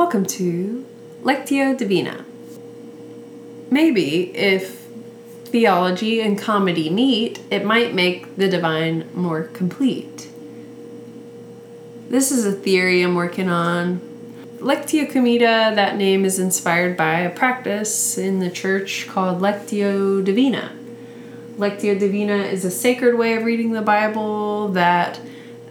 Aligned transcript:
Welcome 0.00 0.24
to 0.24 0.86
Lectio 1.22 1.76
Divina. 1.76 2.24
Maybe 3.70 4.34
if 4.34 4.86
theology 5.44 6.22
and 6.22 6.38
comedy 6.38 6.88
meet, 6.88 7.38
it 7.50 7.66
might 7.66 7.92
make 7.92 8.34
the 8.36 8.48
divine 8.48 9.10
more 9.12 9.42
complete. 9.42 10.30
This 12.08 12.32
is 12.32 12.46
a 12.46 12.52
theory 12.52 13.02
I'm 13.02 13.14
working 13.14 13.50
on. 13.50 14.00
Lectio 14.56 15.06
Comeda, 15.06 15.72
that 15.74 15.98
name 15.98 16.24
is 16.24 16.38
inspired 16.38 16.96
by 16.96 17.20
a 17.20 17.28
practice 17.28 18.16
in 18.16 18.38
the 18.38 18.50
church 18.50 19.06
called 19.06 19.42
Lectio 19.42 20.24
Divina. 20.24 20.72
Lectio 21.58 22.00
Divina 22.00 22.36
is 22.36 22.64
a 22.64 22.70
sacred 22.70 23.18
way 23.18 23.34
of 23.34 23.44
reading 23.44 23.72
the 23.72 23.82
Bible 23.82 24.68
that 24.68 25.20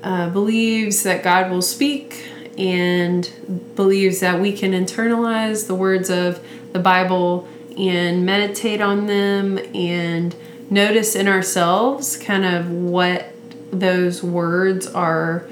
uh, 0.03 0.29
believes 0.29 1.01
that 1.01 1.23
God 1.23 1.49
will 1.49 1.63
speak 1.63 2.29
and 2.59 3.31
believes 3.75 4.19
that 4.19 4.39
we 4.39 4.51
can 4.51 4.73
internalize 4.73 5.67
the 5.67 5.75
words 5.75 6.09
of 6.09 6.43
the 6.73 6.79
Bible 6.79 7.47
and 7.77 8.25
meditate 8.25 8.81
on 8.81 9.05
them 9.05 9.57
and 9.73 10.35
notice 10.69 11.15
in 11.15 11.27
ourselves 11.27 12.17
kind 12.17 12.43
of 12.43 12.69
what 12.69 13.31
those 13.71 14.21
words 14.21 14.87
are 14.87 15.47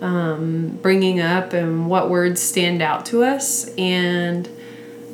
um, 0.00 0.78
bringing 0.82 1.20
up 1.20 1.52
and 1.52 1.88
what 1.88 2.10
words 2.10 2.40
stand 2.40 2.82
out 2.82 3.06
to 3.06 3.22
us. 3.22 3.68
And 3.76 4.48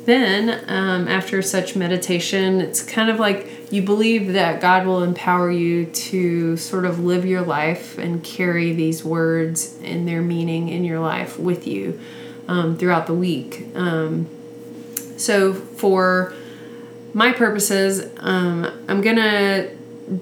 then, 0.05 0.63
um, 0.69 1.07
after 1.07 1.41
such 1.41 1.75
meditation, 1.75 2.61
it's 2.61 2.83
kind 2.83 3.09
of 3.09 3.19
like 3.19 3.64
you 3.75 3.81
believe 3.81 4.33
that 4.33 4.61
God 4.61 4.85
will 4.85 5.03
empower 5.03 5.51
you 5.51 5.85
to 5.85 6.55
sort 6.55 6.85
of 6.85 6.99
live 6.99 7.25
your 7.25 7.41
life 7.41 7.97
and 7.97 8.23
carry 8.23 8.71
these 8.71 9.03
words 9.03 9.77
and 9.83 10.07
their 10.07 10.21
meaning 10.21 10.69
in 10.69 10.85
your 10.85 10.99
life 11.01 11.37
with 11.37 11.67
you 11.67 11.99
um, 12.47 12.77
throughout 12.77 13.05
the 13.05 13.13
week. 13.13 13.67
Um, 13.75 14.29
so, 15.17 15.53
for 15.53 16.33
my 17.13 17.33
purposes, 17.33 18.09
um, 18.19 18.65
I'm 18.87 19.01
going 19.01 19.17
to 19.17 19.75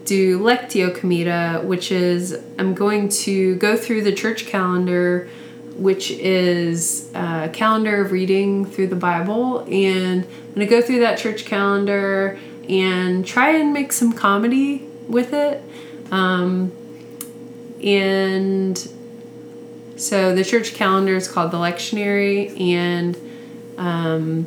do 0.06 0.40
Lectio 0.40 0.96
Comeda, 0.96 1.62
which 1.64 1.92
is 1.92 2.40
I'm 2.58 2.74
going 2.74 3.10
to 3.10 3.56
go 3.56 3.78
through 3.78 4.02
the 4.04 4.14
church 4.14 4.48
calendar, 4.48 5.30
which 5.76 6.10
is 6.10 7.12
a 7.14 7.50
calendar 7.54 8.02
of 8.02 8.12
reading 8.12 8.66
through 8.66 8.88
the 8.88 8.96
Bible, 8.96 9.60
and 9.62 10.24
I'm 10.24 10.56
going 10.56 10.68
to 10.68 10.76
go 10.76 10.82
through 10.82 11.00
that 11.00 11.18
church 11.18 11.46
calendar 11.46 12.40
and 12.70 13.26
try 13.26 13.52
and 13.52 13.74
make 13.74 13.92
some 13.92 14.14
comedy 14.14 14.88
with 15.08 15.34
it. 15.34 15.62
Um, 16.12 16.72
and 17.84 18.78
so 19.96 20.34
the 20.34 20.44
church 20.44 20.74
calendar 20.74 21.16
is 21.16 21.28
called 21.28 21.52
the 21.52 21.58
lectionary, 21.58 22.60
and 22.60 23.16
um, 23.78 24.46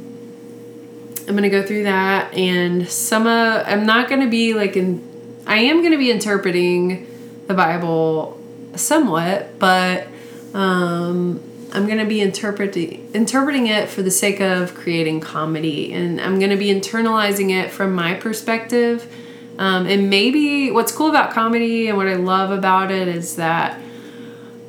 I'm 1.29 1.35
gonna 1.35 1.51
go 1.51 1.63
through 1.63 1.85
that. 1.85 2.33
And 2.35 2.89
some 2.89 3.27
uh, 3.27 3.63
I'm 3.67 3.87
not 3.87 4.09
gonna 4.09 4.29
be 4.29 4.55
like 4.55 4.77
in. 4.77 5.03
I 5.47 5.59
am 5.59 5.83
gonna 5.83 5.99
be 5.99 6.11
interpreting 6.11 7.07
the 7.47 7.55
Bible 7.55 8.41
somewhat, 8.75 9.59
but 9.59 10.09
um, 10.55 11.41
I'm 11.77 11.85
going 11.85 11.99
to 11.99 12.07
be 12.07 12.23
interpreting 12.23 13.11
interpreting 13.13 13.67
it 13.67 13.91
for 13.91 14.01
the 14.01 14.11
sake 14.11 14.41
of 14.41 14.75
creating 14.75 15.21
comedy, 15.21 15.93
and 15.93 16.19
I'm 16.19 16.39
going 16.39 16.51
to 16.51 16.57
be 16.57 16.69
internalizing 16.69 17.51
it 17.51 17.71
from 17.71 17.93
my 17.93 18.15
perspective. 18.15 19.13
Um, 19.59 19.87
and 19.87 20.09
maybe 20.09 20.71
what's 20.71 20.91
cool 20.91 21.11
about 21.11 21.33
comedy 21.33 21.89
and 21.89 21.99
what 21.99 22.09
I 22.09 22.15
love 22.15 22.51
about 22.51 22.91
it 22.91 23.09
is 23.09 23.37
that 23.37 23.79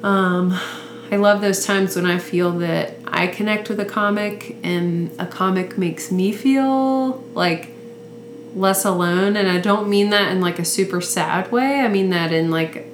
um, 0.04 0.58
I 1.10 1.16
love 1.16 1.40
those 1.40 1.66
times 1.66 1.96
when 1.96 2.06
I 2.06 2.20
feel 2.20 2.52
that 2.60 2.96
I 3.06 3.28
connect 3.28 3.70
with 3.70 3.80
a 3.80 3.86
comic 3.86 4.58
and 4.64 5.10
a 5.18 5.26
comic 5.26 5.78
makes 5.78 6.12
me 6.12 6.34
feel 6.34 7.24
like 7.34 7.70
less 8.54 8.84
alone. 8.84 9.38
And 9.38 9.50
I 9.50 9.60
don't 9.60 9.88
mean 9.88 10.10
that 10.10 10.32
in 10.32 10.42
like 10.42 10.60
a 10.60 10.66
super 10.66 11.00
sad 11.00 11.54
way. 11.54 11.80
I 11.80 11.88
mean 11.88 12.10
that 12.10 12.34
in 12.34 12.52
like 12.52 12.86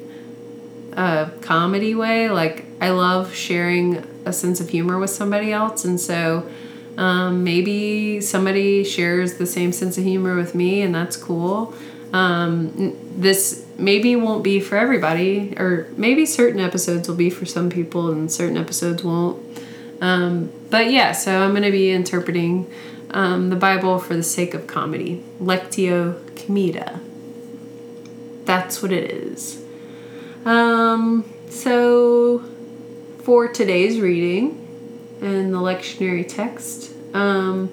a 0.98 1.32
comedy 1.42 1.96
way. 1.96 2.30
Like 2.30 2.66
I 2.82 2.90
love 2.90 3.34
sharing 3.34 4.06
a 4.26 4.34
sense 4.34 4.60
of 4.60 4.70
humor 4.70 5.00
with 5.00 5.10
somebody 5.10 5.52
else, 5.52 5.86
and 5.86 6.00
so 6.00 6.50
um, 6.98 7.44
maybe 7.44 8.22
somebody 8.22 8.84
shares 8.84 9.36
the 9.36 9.46
same 9.46 9.72
sense 9.72 9.98
of 9.98 10.04
humor 10.04 10.36
with 10.36 10.54
me, 10.56 10.82
and 10.82 10.94
that's 10.94 11.18
cool. 11.18 11.74
Um, 12.12 12.96
this 13.18 13.66
maybe 13.78 14.16
won't 14.16 14.44
be 14.44 14.60
for 14.60 14.78
everybody, 14.78 15.56
or 15.58 15.88
maybe 15.98 16.26
certain 16.26 16.60
episodes 16.60 17.08
will 17.08 17.16
be 17.16 17.30
for 17.30 17.46
some 17.46 17.70
people, 17.70 18.12
and 18.12 18.32
certain 18.32 18.58
episodes 18.58 19.04
won't. 19.04 19.42
Um, 20.02 20.52
but 20.70 20.92
yeah, 20.92 21.12
so 21.14 21.44
I'm 21.44 21.52
going 21.52 21.64
to 21.64 21.72
be 21.72 21.90
interpreting 21.92 22.70
um, 23.12 23.50
the 23.50 23.56
Bible 23.56 24.00
for 24.00 24.16
the 24.16 24.24
sake 24.24 24.54
of 24.54 24.68
comedy. 24.68 25.24
Lectio 25.40 26.36
Comeda. 26.36 27.00
That's 28.46 28.82
what 28.82 28.92
it 28.92 29.10
is. 29.10 29.63
Um, 30.46 31.24
so, 31.50 32.44
for 33.20 33.48
today's 33.48 34.02
reading 34.02 34.60
and 35.22 35.54
the 35.54 35.58
lectionary 35.58 36.28
text, 36.28 36.92
um, 37.14 37.70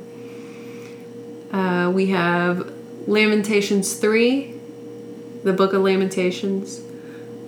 uh, 1.52 1.90
we 1.92 2.06
have 2.10 2.72
Lamentations 3.08 3.94
3, 3.94 4.54
the 5.42 5.52
book 5.52 5.72
of 5.72 5.82
Lamentations, 5.82 6.80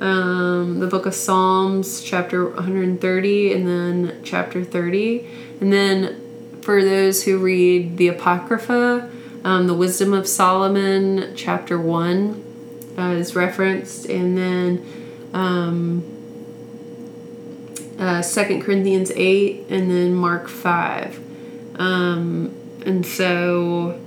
um, 0.00 0.80
the 0.80 0.88
book 0.88 1.06
of 1.06 1.14
Psalms, 1.14 2.02
chapter 2.02 2.46
130, 2.46 3.52
and 3.52 3.68
then 3.68 4.20
chapter 4.24 4.64
30. 4.64 5.24
And 5.60 5.72
then 5.72 6.58
for 6.62 6.82
those 6.82 7.22
who 7.22 7.38
read 7.38 7.96
the 7.96 8.08
Apocrypha, 8.08 9.08
um, 9.44 9.68
the 9.68 9.74
Wisdom 9.74 10.12
of 10.12 10.26
Solomon, 10.26 11.32
chapter 11.36 11.78
1 11.78 12.94
uh, 12.98 13.02
is 13.02 13.36
referenced, 13.36 14.06
and 14.06 14.36
then 14.36 15.01
um, 15.32 16.04
uh, 17.98 18.22
2 18.22 18.62
Corinthians 18.62 19.10
8, 19.14 19.66
and 19.68 19.90
then 19.90 20.14
Mark 20.14 20.48
5. 20.48 21.20
Um, 21.76 22.54
and 22.84 23.06
so 23.06 24.00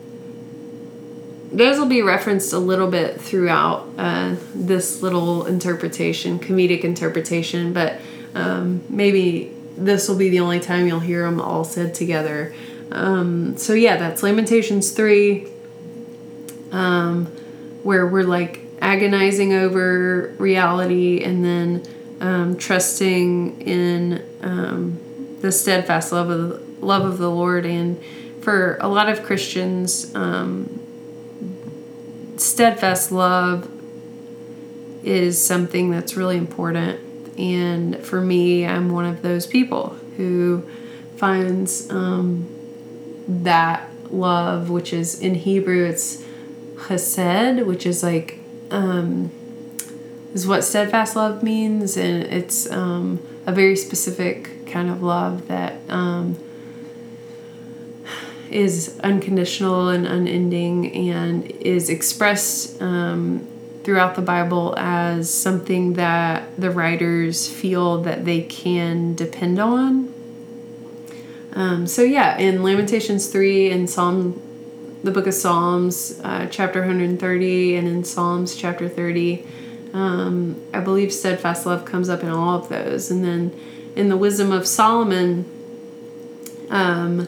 those 1.52 1.80
will 1.80 1.86
be 1.86 2.02
referenced 2.02 2.52
a 2.54 2.60
little 2.60 2.90
bit 2.90 3.22
throughout 3.22 3.88
uh, 3.98 4.36
this 4.54 5.02
little 5.02 5.46
interpretation, 5.46 6.40
comedic 6.40 6.84
interpretation, 6.84 7.72
but 7.72 8.00
um, 8.34 8.84
maybe 8.90 9.54
this 9.78 10.10
will 10.10 10.18
be 10.18 10.30
the 10.30 10.40
only 10.42 10.60
time 10.60 10.88
you'll 10.88 11.00
hear 11.00 11.24
them 11.24 11.40
all 11.40 11.64
said 11.64 11.94
together. 11.94 12.54
Um, 12.92 13.58
so, 13.58 13.74
yeah, 13.74 13.98
that's 13.98 14.22
Lamentations 14.22 14.92
3, 14.92 15.48
um, 16.72 17.28
where 17.84 18.06
we're 18.06 18.24
like 18.24 18.65
agonizing 18.86 19.52
over 19.52 20.36
reality 20.38 21.24
and 21.24 21.44
then 21.44 21.84
um, 22.22 22.56
trusting 22.56 23.60
in 23.62 24.24
um, 24.42 25.38
the 25.42 25.52
steadfast 25.52 26.12
love 26.12 26.30
of 26.30 26.50
the, 26.50 26.86
love 26.86 27.04
of 27.04 27.18
the 27.18 27.30
Lord. 27.30 27.66
And 27.66 28.00
for 28.42 28.78
a 28.80 28.88
lot 28.88 29.10
of 29.10 29.24
Christians, 29.24 30.14
um, 30.14 30.80
steadfast 32.38 33.12
love 33.12 33.68
is 35.04 35.44
something 35.44 35.90
that's 35.90 36.16
really 36.16 36.38
important. 36.38 37.00
And 37.40 37.98
for 38.06 38.22
me, 38.22 38.68
I'm 38.68 38.92
one 38.92 39.06
of 39.06 39.24
those 39.24 39.48
people 39.48 39.98
who 40.16 40.64
finds 41.18 41.90
um, 41.90 42.48
that 43.28 43.90
love, 44.12 44.70
which 44.70 44.94
is 44.94 45.20
in 45.20 45.34
Hebrew, 45.34 45.86
it's 45.86 46.24
chesed, 46.76 47.66
which 47.66 47.88
is 47.88 48.04
like 48.04 48.45
um, 48.72 49.32
is 50.34 50.46
what 50.46 50.64
steadfast 50.64 51.16
love 51.16 51.44
means, 51.44 51.98
and 51.98 52.24
it's 52.24 52.70
um, 52.72 53.20
a 53.46 53.52
very 53.52 53.76
specific 53.76 54.68
kind 54.68 54.90
of 54.90 55.02
love 55.02 55.48
that 55.48 55.80
um, 55.90 56.38
is 58.50 59.00
unconditional 59.04 59.90
and 59.90 60.06
unending, 60.06 60.92
and 60.94 61.50
is 61.62 61.90
expressed 61.90 62.82
um, 62.82 63.48
throughout 63.84 64.16
the 64.16 64.22
Bible 64.22 64.74
as 64.78 65.32
something 65.34 65.94
that 65.94 66.44
the 66.60 66.72
writers 66.72 67.48
feel 67.48 68.02
that 68.02 68.26
they 68.26 68.42
can 68.42 69.16
depend 69.16 69.60
on. 69.60 70.14
Um, 71.54 71.88
so 71.88 72.02
yeah, 72.02 72.38
in 72.38 72.64
Lamentations 72.64 73.28
three 73.28 73.72
and 73.72 73.90
Psalm 73.90 74.42
the 75.06 75.12
book 75.12 75.28
of 75.28 75.36
Psalms, 75.36 76.20
uh, 76.24 76.48
chapter 76.48 76.80
130, 76.80 77.76
and 77.76 77.88
in 77.88 78.04
Psalms, 78.04 78.56
chapter 78.56 78.90
30. 78.90 79.46
Um, 79.94 80.60
I 80.74 80.80
believe 80.80 81.14
steadfast 81.14 81.66
love 81.66 81.86
comes 81.86 82.10
up 82.10 82.24
in 82.24 82.30
all 82.30 82.58
of 82.58 82.70
those. 82.70 83.12
And 83.12 83.24
then 83.24 83.58
in 83.96 84.10
the 84.10 84.18
Wisdom 84.18 84.52
of 84.52 84.68
Solomon, 84.68 85.46
um, 86.72 87.28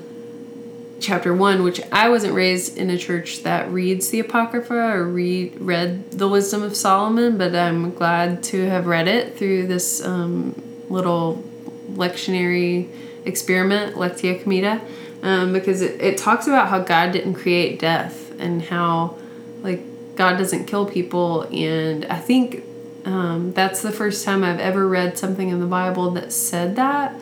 chapter 0.99 1.35
1, 1.35 1.61
which 1.61 1.79
I 1.91 2.09
wasn't 2.09 2.33
raised 2.33 2.77
in 2.77 2.89
a 2.89 2.97
church 2.97 3.43
that 3.43 3.71
reads 3.71 4.09
the 4.09 4.19
Apocrypha 4.21 4.73
or 4.73 5.05
read, 5.05 5.61
read 5.61 6.11
the 6.11 6.27
Wisdom 6.27 6.63
of 6.63 6.75
Solomon, 6.75 7.37
but 7.37 7.55
I'm 7.55 7.93
glad 7.93 8.41
to 8.45 8.65
have 8.65 8.87
read 8.87 9.07
it 9.07 9.37
through 9.37 9.67
this 9.67 10.03
um, 10.03 10.59
little 10.89 11.43
lectionary 11.91 12.89
experiment, 13.23 13.95
Lectio 13.95 14.41
Comeda, 14.41 14.81
um, 15.27 15.51
because 15.51 15.81
it, 15.81 16.01
it 16.01 16.17
talks 16.17 16.47
about 16.47 16.69
how 16.69 16.79
God 16.79 17.11
didn't 17.11 17.33
create 17.33 17.79
death 17.79 18.31
and 18.39 18.61
how, 18.61 19.17
like, 19.61 19.81
God 20.15 20.37
doesn't 20.37 20.65
kill 20.65 20.85
people. 20.85 21.43
And 21.51 22.05
I 22.05 22.17
think 22.17 22.63
um, 23.05 23.51
that's 23.53 23.81
the 23.81 23.91
first 23.91 24.23
time 24.23 24.43
I've 24.43 24.59
ever 24.59 24.87
read 24.87 25.17
something 25.17 25.49
in 25.49 25.59
the 25.59 25.65
Bible 25.65 26.11
that 26.11 26.31
said 26.31 26.77
that. 26.77 27.13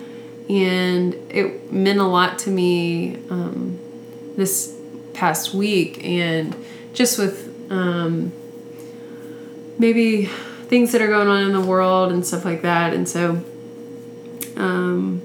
And 0.48 1.16
it 1.31 1.72
meant 1.72 2.00
a 2.00 2.06
lot 2.06 2.38
to 2.40 2.52
me 2.52 3.16
um, 3.31 3.80
this 4.38 4.78
past 5.13 5.56
week. 5.56 6.04
And 6.06 6.56
just 6.94 7.18
with 7.18 7.72
um, 7.72 8.31
maybe 9.80 10.25
things 10.25 10.92
that 10.92 11.01
are 11.01 11.08
going 11.08 11.28
on 11.28 11.42
in 11.42 11.54
the 11.54 11.62
world 11.62 12.12
and 12.12 12.24
stuff 12.24 12.46
like 12.46 12.62
that. 12.62 12.94
And 12.94 13.10
so 13.10 13.44
um, 14.56 15.22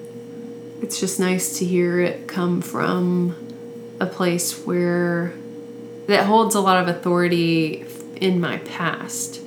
it's 0.83 0.99
just 0.99 1.21
nice 1.21 1.59
to 1.59 1.65
hear 1.65 2.01
it 2.01 2.27
come 2.27 2.61
from 2.61 3.37
a 4.01 4.07
place 4.07 4.65
where 4.65 5.35
that 6.07 6.27
holds 6.27 6.55
a 6.55 6.61
lot 6.61 6.83
of 6.83 6.89
authority 6.89 7.85
in 8.17 8.41
my 8.41 8.59
past. 8.59 9.41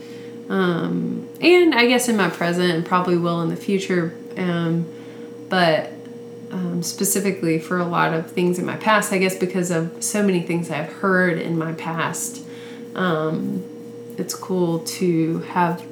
Um, 0.50 1.28
and 1.42 1.74
I 1.74 1.88
guess 1.88 2.08
in 2.08 2.16
my 2.16 2.30
present 2.30 2.72
and 2.72 2.86
probably 2.86 3.18
will 3.18 3.42
in 3.42 3.50
the 3.50 3.56
future. 3.56 4.16
Um, 4.38 4.86
but 5.50 5.92
um, 6.52 6.84
specifically 6.84 7.60
for 7.60 7.80
a 7.80 7.86
lot 7.86 8.14
of 8.14 8.32
things 8.32 8.60
in 8.60 8.66
my 8.66 8.78
past, 8.78 9.12
I 9.12 9.18
guess 9.18 9.36
because 9.36 9.72
of 9.72 10.04
so 10.04 10.24
many 10.24 10.42
things 10.42 10.70
I've 10.70 10.92
heard 10.92 11.40
in 11.40 11.58
my 11.58 11.74
past, 11.74 12.46
um, 12.96 13.64
it's 14.18 14.36
cool 14.36 14.80
to 14.80 15.40
have 15.40 15.86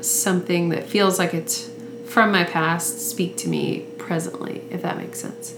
something 0.00 0.68
that 0.68 0.86
feels 0.86 1.18
like 1.18 1.34
it's 1.34 1.70
from 2.06 2.30
my 2.30 2.44
past 2.44 3.00
speak 3.00 3.36
to 3.36 3.48
me 3.48 3.86
presently, 4.08 4.62
if 4.70 4.80
that 4.80 4.96
makes 4.96 5.20
sense. 5.20 5.54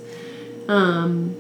Um, 0.67 1.37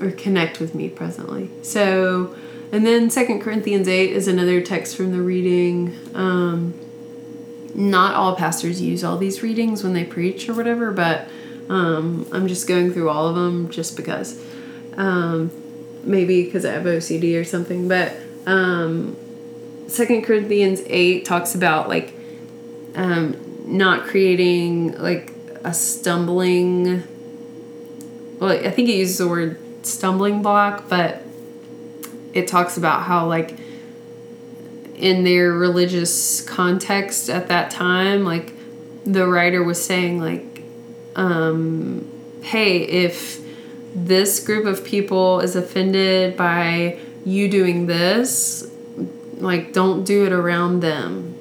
or 0.00 0.10
connect 0.10 0.58
with 0.58 0.74
me 0.74 0.88
presently. 0.88 1.48
So, 1.62 2.34
and 2.72 2.84
then 2.84 3.08
Second 3.08 3.40
Corinthians 3.40 3.86
8 3.86 4.10
is 4.10 4.26
another 4.26 4.60
text 4.60 4.96
from 4.96 5.12
the 5.12 5.22
reading. 5.22 5.96
Um, 6.12 6.74
not 7.72 8.14
all 8.14 8.34
pastors 8.34 8.82
use 8.82 9.04
all 9.04 9.16
these 9.16 9.44
readings 9.44 9.84
when 9.84 9.92
they 9.92 10.04
preach 10.04 10.48
or 10.48 10.54
whatever, 10.54 10.90
but 10.90 11.28
um, 11.68 12.26
I'm 12.32 12.48
just 12.48 12.66
going 12.66 12.92
through 12.92 13.08
all 13.08 13.28
of 13.28 13.36
them 13.36 13.70
just 13.70 13.96
because. 13.96 14.42
Um, 14.96 15.52
maybe 16.02 16.44
because 16.44 16.64
I 16.64 16.72
have 16.72 16.82
OCD 16.82 17.40
or 17.40 17.44
something, 17.44 17.88
but 17.88 18.12
um, 18.46 19.16
Second 19.86 20.22
Corinthians 20.22 20.82
8 20.86 21.24
talks 21.24 21.54
about 21.54 21.88
like 21.88 22.12
um, 22.96 23.36
not 23.66 24.02
creating 24.04 24.98
like 24.98 25.33
a 25.64 25.74
stumbling 25.74 27.02
well 28.38 28.50
i 28.50 28.70
think 28.70 28.88
it 28.88 28.94
uses 28.94 29.18
the 29.18 29.28
word 29.28 29.58
stumbling 29.84 30.42
block 30.42 30.88
but 30.88 31.22
it 32.32 32.46
talks 32.46 32.76
about 32.76 33.02
how 33.02 33.26
like 33.26 33.56
in 34.96 35.24
their 35.24 35.52
religious 35.52 36.40
context 36.42 37.28
at 37.28 37.48
that 37.48 37.70
time 37.70 38.24
like 38.24 38.52
the 39.04 39.26
writer 39.26 39.62
was 39.62 39.82
saying 39.82 40.20
like 40.20 40.62
um 41.16 42.10
hey 42.42 42.78
if 42.78 43.40
this 43.94 44.44
group 44.44 44.66
of 44.66 44.84
people 44.84 45.40
is 45.40 45.56
offended 45.56 46.36
by 46.36 46.98
you 47.24 47.48
doing 47.48 47.86
this 47.86 48.70
like 49.38 49.72
don't 49.72 50.04
do 50.04 50.24
it 50.26 50.32
around 50.32 50.80
them 50.80 51.34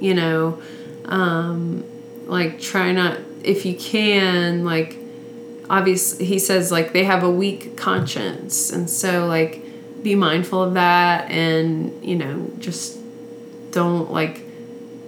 you 0.00 0.14
know? 0.14 0.60
Um 1.06 1.84
like 2.26 2.60
try 2.60 2.92
not 2.92 3.18
if 3.44 3.64
you 3.64 3.74
can 3.76 4.64
like 4.64 4.96
obviously 5.70 6.24
he 6.24 6.38
says 6.38 6.72
like 6.72 6.92
they 6.92 7.04
have 7.04 7.22
a 7.22 7.30
weak 7.30 7.76
conscience. 7.76 8.70
And 8.70 8.88
so 8.88 9.26
like 9.26 9.62
be 10.02 10.14
mindful 10.14 10.62
of 10.62 10.74
that 10.74 11.30
and 11.30 12.04
you 12.04 12.14
know 12.14 12.50
just 12.58 12.98
don't 13.72 14.10
like 14.12 14.42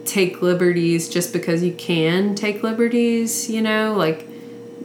take 0.05 0.43
liberties 0.43 1.09
just 1.09 1.33
because 1.33 1.63
you 1.63 1.73
can 1.73 2.35
take 2.35 2.63
liberties 2.63 3.49
you 3.49 3.63
know? 3.63 3.95
Like 3.95 4.27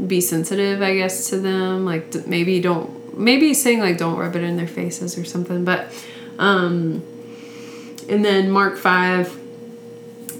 be 0.07 0.19
sensitive 0.19 0.81
i 0.81 0.95
guess 0.95 1.29
to 1.29 1.39
them. 1.39 1.85
Like 1.85 2.27
maybe 2.27 2.59
don't 2.59 3.17
maybe 3.17 3.53
saying 3.53 3.79
like 3.79 3.97
don't 3.97 4.17
rub 4.17 4.35
it 4.35 4.43
in 4.43 4.57
their 4.57 4.67
faces 4.67 5.17
or 5.17 5.23
something 5.23 5.63
but 5.63 5.87
um 6.37 7.01
and 8.09 8.25
then 8.25 8.51
mark 8.51 8.77
5 8.77 9.39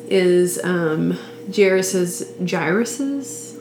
is 0.08 0.64
um 0.64 1.18
Jairus's 1.54 2.32
Jairus's. 2.50 3.58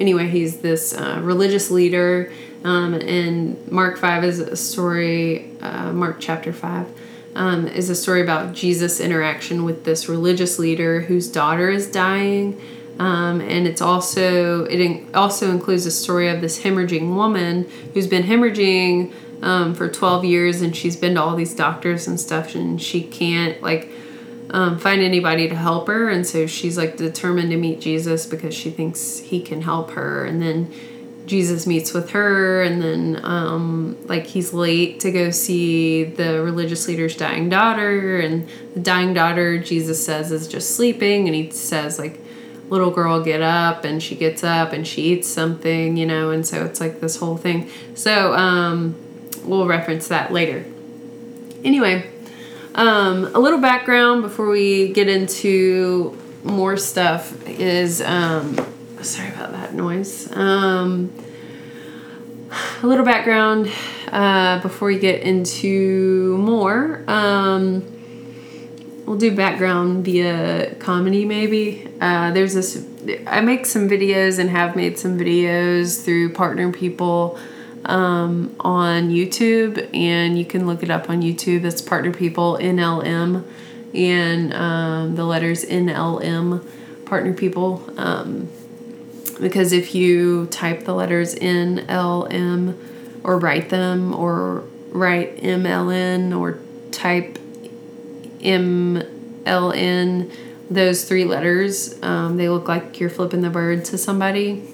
Anyway, 0.00 0.28
he's 0.28 0.60
this 0.60 0.94
uh, 0.94 1.20
religious 1.22 1.70
leader, 1.70 2.32
um, 2.64 2.94
and 2.94 3.70
Mark 3.70 3.98
five 3.98 4.24
is 4.24 4.38
a 4.38 4.56
story. 4.56 5.50
Uh, 5.60 5.92
Mark 5.92 6.18
chapter 6.20 6.52
five 6.52 6.86
um, 7.34 7.66
is 7.68 7.90
a 7.90 7.94
story 7.94 8.20
about 8.20 8.52
Jesus' 8.52 9.00
interaction 9.00 9.64
with 9.64 9.84
this 9.84 10.08
religious 10.08 10.58
leader 10.58 11.02
whose 11.02 11.30
daughter 11.30 11.70
is 11.70 11.90
dying. 11.90 12.60
Um, 12.98 13.40
and 13.40 13.66
it's 13.66 13.80
also 13.80 14.64
it 14.64 14.80
in, 14.80 15.08
also 15.14 15.50
includes 15.52 15.86
a 15.86 15.90
story 15.90 16.28
of 16.28 16.40
this 16.40 16.62
hemorrhaging 16.62 17.14
woman 17.14 17.68
who's 17.94 18.08
been 18.08 18.24
hemorrhaging 18.24 19.12
um, 19.40 19.74
for 19.74 19.88
12 19.88 20.24
years 20.24 20.62
and 20.62 20.74
she's 20.74 20.96
been 20.96 21.14
to 21.14 21.22
all 21.22 21.36
these 21.36 21.54
doctors 21.54 22.08
and 22.08 22.18
stuff 22.18 22.56
and 22.56 22.82
she 22.82 23.00
can't 23.02 23.62
like 23.62 23.88
um, 24.50 24.78
find 24.78 25.02
anybody 25.02 25.48
to 25.48 25.54
help 25.54 25.88
her. 25.88 26.08
And 26.08 26.26
so 26.26 26.46
she's 26.46 26.78
like 26.78 26.96
determined 26.96 27.50
to 27.50 27.56
meet 27.56 27.80
Jesus 27.80 28.26
because 28.26 28.54
she 28.54 28.70
thinks 28.70 29.18
he 29.18 29.40
can 29.40 29.62
help 29.62 29.90
her. 29.90 30.24
And 30.24 30.40
then 30.40 30.72
Jesus 31.26 31.66
meets 31.66 31.92
with 31.92 32.10
her, 32.10 32.62
and 32.62 32.80
then 32.80 33.20
um, 33.22 33.98
like 34.06 34.26
he's 34.26 34.54
late 34.54 35.00
to 35.00 35.12
go 35.12 35.30
see 35.30 36.04
the 36.04 36.40
religious 36.40 36.88
leader's 36.88 37.16
dying 37.16 37.50
daughter. 37.50 38.18
And 38.18 38.48
the 38.74 38.80
dying 38.80 39.12
daughter, 39.12 39.58
Jesus 39.58 40.02
says, 40.04 40.32
is 40.32 40.48
just 40.48 40.74
sleeping. 40.74 41.26
And 41.26 41.34
he 41.34 41.50
says, 41.50 41.98
like, 41.98 42.18
little 42.70 42.90
girl 42.90 43.22
get 43.22 43.40
up 43.40 43.84
and 43.84 44.02
she 44.02 44.14
gets 44.14 44.44
up 44.44 44.72
and 44.72 44.86
she 44.86 45.00
eats 45.02 45.26
something 45.26 45.96
you 45.96 46.04
know 46.04 46.30
and 46.30 46.46
so 46.46 46.66
it's 46.66 46.80
like 46.80 47.00
this 47.00 47.16
whole 47.16 47.36
thing 47.36 47.66
so 47.94 48.34
um, 48.34 48.94
we'll 49.44 49.66
reference 49.66 50.08
that 50.08 50.30
later 50.32 50.64
anyway 51.64 52.06
um, 52.78 53.24
a 53.34 53.40
little 53.40 53.58
background 53.58 54.22
before 54.22 54.48
we 54.48 54.92
get 54.92 55.08
into 55.08 56.16
more 56.44 56.76
stuff 56.76 57.34
is 57.48 58.00
um, 58.00 58.56
sorry 59.02 59.30
about 59.30 59.50
that 59.50 59.74
noise. 59.74 60.30
Um, 60.36 61.12
a 62.80 62.86
little 62.86 63.04
background 63.04 63.68
uh, 64.12 64.60
before 64.60 64.88
we 64.88 64.98
get 65.00 65.22
into 65.22 66.38
more. 66.38 67.02
Um, 67.08 67.82
we'll 69.06 69.18
do 69.18 69.34
background 69.34 70.04
via 70.04 70.76
comedy, 70.76 71.24
maybe. 71.24 71.88
Uh, 72.00 72.30
there's 72.30 72.54
this. 72.54 72.86
I 73.26 73.40
make 73.40 73.66
some 73.66 73.88
videos 73.88 74.38
and 74.38 74.50
have 74.50 74.76
made 74.76 75.00
some 75.00 75.18
videos 75.18 76.04
through 76.04 76.32
partner 76.32 76.70
people 76.70 77.40
um, 77.88 78.54
on 78.60 79.08
YouTube, 79.08 79.88
and 79.94 80.38
you 80.38 80.44
can 80.44 80.66
look 80.66 80.82
it 80.82 80.90
up 80.90 81.08
on 81.08 81.22
YouTube. 81.22 81.64
It's 81.64 81.80
Partner 81.80 82.12
People 82.12 82.58
NLM, 82.60 83.44
and 83.94 84.52
um, 84.52 85.16
the 85.16 85.24
letters 85.24 85.64
NLM, 85.64 86.64
Partner 87.06 87.32
People. 87.32 87.82
Um, 87.96 88.50
because 89.40 89.72
if 89.72 89.94
you 89.94 90.46
type 90.46 90.84
the 90.84 90.94
letters 90.94 91.34
NLM 91.36 92.76
or 93.24 93.38
write 93.38 93.70
them 93.70 94.14
or 94.14 94.64
write 94.90 95.38
MLN 95.38 96.38
or 96.38 96.58
type 96.90 97.38
MLN, 98.40 100.30
those 100.70 101.04
three 101.04 101.24
letters, 101.24 101.98
um, 102.02 102.36
they 102.36 102.50
look 102.50 102.68
like 102.68 103.00
you're 103.00 103.08
flipping 103.08 103.40
the 103.40 103.48
bird 103.48 103.86
to 103.86 103.96
somebody. 103.96 104.68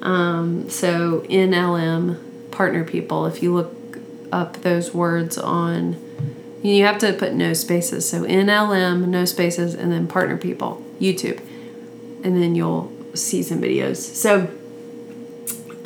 Um, 0.00 0.70
so 0.70 1.20
NLM 1.28 2.23
partner 2.54 2.84
people 2.84 3.26
if 3.26 3.42
you 3.42 3.52
look 3.52 3.98
up 4.32 4.62
those 4.62 4.94
words 4.94 5.36
on 5.36 5.96
you 6.62 6.84
have 6.84 6.96
to 6.98 7.12
put 7.12 7.34
no 7.34 7.52
spaces. 7.52 8.08
So 8.08 8.22
nlm 8.22 9.06
no 9.08 9.24
spaces 9.24 9.74
and 9.74 9.92
then 9.92 10.06
partner 10.06 10.36
people 10.36 10.82
youtube. 11.00 11.40
And 12.22 12.40
then 12.42 12.54
you'll 12.54 12.90
see 13.14 13.42
some 13.42 13.60
videos. 13.60 13.96
So 13.96 14.48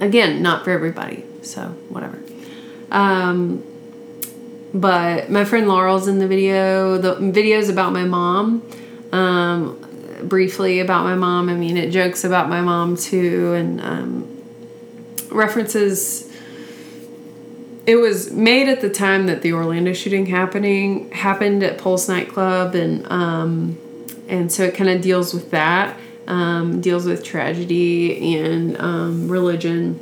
again 0.00 0.42
not 0.42 0.64
for 0.64 0.70
everybody 0.70 1.24
so 1.42 1.68
whatever. 1.88 2.18
Um, 2.90 3.64
but 4.72 5.30
my 5.30 5.44
friend 5.44 5.66
laurel's 5.66 6.06
in 6.06 6.18
the 6.18 6.28
video 6.28 6.98
the 6.98 7.16
videos 7.16 7.70
about 7.70 7.92
my 7.92 8.04
mom 8.04 8.62
um, 9.12 9.84
briefly 10.22 10.80
about 10.80 11.04
my 11.04 11.14
mom. 11.14 11.48
I 11.48 11.54
mean 11.54 11.76
it 11.76 11.90
jokes 11.90 12.24
about 12.24 12.48
my 12.48 12.60
mom 12.60 12.96
too 12.96 13.54
and 13.54 13.80
um, 13.80 14.42
references 15.30 16.27
it 17.88 17.96
was 17.96 18.30
made 18.30 18.68
at 18.68 18.80
the 18.82 18.90
time 18.90 19.26
that 19.26 19.40
the 19.42 19.52
Orlando 19.54 19.92
shooting 19.94 20.26
happening 20.26 21.10
happened 21.10 21.62
at 21.62 21.78
Pulse 21.78 22.08
nightclub, 22.08 22.74
and 22.74 23.10
um, 23.10 23.78
and 24.28 24.52
so 24.52 24.64
it 24.64 24.74
kind 24.74 24.90
of 24.90 25.00
deals 25.00 25.32
with 25.34 25.50
that. 25.50 25.98
um, 26.26 26.80
deals 26.80 27.06
with 27.06 27.24
tragedy 27.24 28.36
and 28.36 28.78
um, 28.78 29.28
religion. 29.28 29.98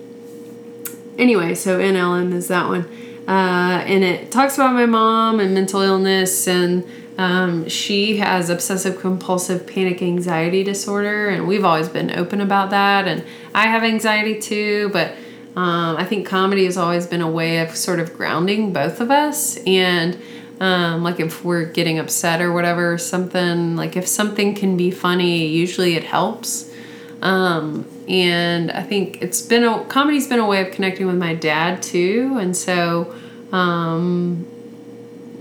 Anyway, 1.19 1.55
so 1.55 1.79
NLM 1.79 2.35
is 2.35 2.49
that 2.49 2.69
one. 2.69 2.85
Uh, 3.29 3.83
and 3.87 4.05
it 4.05 4.31
talks 4.31 4.57
about 4.57 4.75
my 4.75 4.87
mom 4.87 5.41
and 5.41 5.55
mental 5.55 5.81
illness 5.81 6.47
and 6.47 6.85
um, 7.19 7.69
she 7.69 8.19
has 8.19 8.51
obsessive 8.51 9.01
compulsive 9.01 9.67
panic 9.67 10.03
anxiety 10.03 10.63
disorder 10.63 11.29
and 11.29 11.47
we've 11.49 11.65
always 11.65 11.89
been 11.89 12.11
open 12.17 12.41
about 12.41 12.71
that 12.71 13.09
and 13.09 13.25
i 13.55 13.67
have 13.67 13.83
anxiety 13.83 14.39
too 14.41 14.91
but 14.93 15.13
um, 15.57 15.97
i 15.97 16.05
think 16.05 16.27
comedy 16.27 16.65
has 16.65 16.77
always 16.77 17.07
been 17.07 17.23
a 17.23 17.31
way 17.31 17.59
of 17.59 17.75
sort 17.75 17.99
of 17.99 18.15
grounding 18.15 18.73
both 18.73 19.01
of 19.01 19.11
us. 19.11 19.57
And 19.67 20.19
um, 20.61 21.03
like 21.03 21.21
if 21.21 21.45
we're 21.45 21.67
getting 21.67 21.99
upset 21.99 22.41
or 22.41 22.53
whatever 22.53 22.97
something 22.97 23.77
like 23.77 23.97
if 23.97 24.09
something 24.09 24.55
can 24.55 24.77
be 24.77 24.91
funny 24.91 25.47
usually 25.47 25.97
it 25.97 26.05
helps. 26.05 26.71
Um, 27.23 27.87
and 28.09 28.71
I 28.71 28.83
think 28.83 29.23
it's 29.23 29.43
been 29.43 29.65
a 29.65 29.85
comedy's 29.87 30.29
been 30.29 30.39
a 30.39 30.47
way 30.47 30.67
of 30.67 30.73
connecting 30.73 31.07
with 31.07 31.17
my 31.17 31.35
dad 31.35 31.83
too, 31.83 32.37
and 32.39 32.57
so 32.57 33.15
um, 33.53 34.47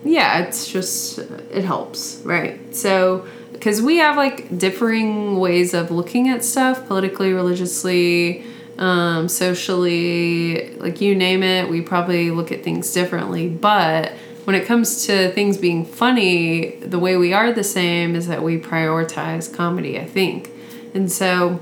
yeah, 0.04 0.40
it's 0.40 0.72
just 0.72 1.20
it 1.20 1.64
helps, 1.64 2.22
right? 2.24 2.76
So 2.76 3.28
because 3.52 3.82
we 3.82 3.98
have 3.98 4.16
like 4.16 4.58
differing 4.58 5.40
ways 5.40 5.74
of 5.74 5.92
looking 5.92 6.30
at 6.30 6.44
stuff 6.44 6.88
politically, 6.88 7.34
religiously, 7.34 8.44
um, 8.78 9.28
socially, 9.30 10.72
like 10.76 11.02
you 11.02 11.16
name 11.16 11.44
it, 11.44 11.70
we 11.70 11.82
probably 11.82 12.32
look 12.32 12.52
at 12.52 12.64
things 12.64 12.92
differently, 12.94 13.48
but 13.48 14.12
when 14.44 14.56
it 14.56 14.66
comes 14.66 15.06
to 15.08 15.32
things 15.32 15.58
being 15.58 15.86
funny, 15.86 16.76
the 16.78 17.00
way 17.00 17.18
we 17.18 17.34
are 17.34 17.52
the 17.52 17.64
same 17.64 18.16
is 18.16 18.28
that 18.28 18.44
we 18.44 18.60
prioritize 18.60 19.52
comedy, 19.52 20.00
I 20.00 20.06
think. 20.06 20.52
And 20.94 21.12
so 21.12 21.60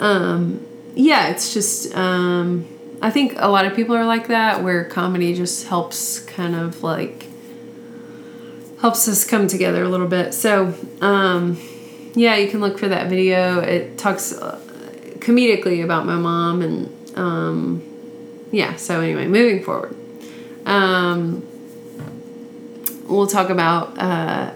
um, 0.00 0.66
yeah, 0.94 1.28
it's 1.28 1.54
just 1.54 1.94
um, 1.94 2.66
I 3.00 3.10
think 3.10 3.34
a 3.36 3.48
lot 3.48 3.66
of 3.66 3.76
people 3.76 3.94
are 3.94 4.06
like 4.06 4.28
that, 4.28 4.64
where 4.64 4.84
comedy 4.84 5.34
just 5.34 5.68
helps 5.68 6.18
kind 6.20 6.56
of 6.56 6.82
like 6.82 7.26
helps 8.80 9.06
us 9.08 9.24
come 9.24 9.46
together 9.46 9.84
a 9.84 9.88
little 9.88 10.08
bit. 10.08 10.32
So 10.34 10.74
um, 11.00 11.60
yeah, 12.14 12.36
you 12.36 12.50
can 12.50 12.60
look 12.60 12.78
for 12.78 12.88
that 12.88 13.08
video. 13.08 13.60
It 13.60 13.98
talks 13.98 14.32
comedically 15.20 15.84
about 15.84 16.06
my 16.06 16.16
mom 16.16 16.62
and 16.62 17.18
um, 17.18 17.82
yeah. 18.50 18.76
So 18.76 19.00
anyway, 19.00 19.26
moving 19.26 19.62
forward. 19.62 19.96
Um, 20.66 21.46
we'll 23.06 23.26
talk 23.26 23.50
about 23.50 23.98
uh, 23.98 24.52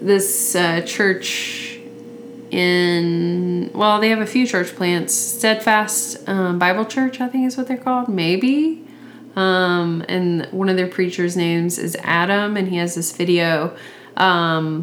this 0.00 0.54
uh, 0.54 0.80
church 0.82 1.78
in 2.50 3.70
well 3.72 4.00
they 4.00 4.08
have 4.08 4.20
a 4.20 4.26
few 4.26 4.44
church 4.44 4.74
plants 4.74 5.14
steadfast 5.14 6.28
um, 6.28 6.58
bible 6.58 6.84
church 6.84 7.20
i 7.20 7.28
think 7.28 7.46
is 7.46 7.56
what 7.56 7.68
they're 7.68 7.76
called 7.76 8.08
maybe 8.08 8.84
um, 9.36 10.04
and 10.08 10.46
one 10.46 10.68
of 10.68 10.76
their 10.76 10.88
preachers 10.88 11.36
names 11.36 11.78
is 11.78 11.96
adam 12.02 12.56
and 12.56 12.66
he 12.66 12.76
has 12.76 12.96
this 12.96 13.12
video 13.12 13.76
um, 14.16 14.82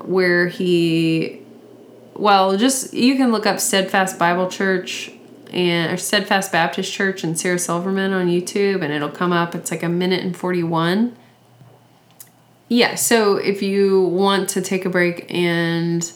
where 0.00 0.48
he 0.48 1.41
well 2.22 2.56
just 2.56 2.94
you 2.94 3.16
can 3.16 3.32
look 3.32 3.46
up 3.46 3.58
steadfast 3.58 4.18
bible 4.18 4.48
church 4.48 5.10
and 5.52 5.92
or 5.92 5.96
steadfast 5.96 6.52
baptist 6.52 6.92
church 6.92 7.24
and 7.24 7.38
sarah 7.38 7.58
silverman 7.58 8.12
on 8.12 8.28
youtube 8.28 8.82
and 8.82 8.92
it'll 8.92 9.08
come 9.08 9.32
up 9.32 9.54
it's 9.54 9.70
like 9.70 9.82
a 9.82 9.88
minute 9.88 10.24
and 10.24 10.36
41 10.36 11.16
yeah 12.68 12.94
so 12.94 13.36
if 13.36 13.62
you 13.62 14.02
want 14.02 14.48
to 14.50 14.62
take 14.62 14.84
a 14.84 14.90
break 14.90 15.26
and 15.32 16.12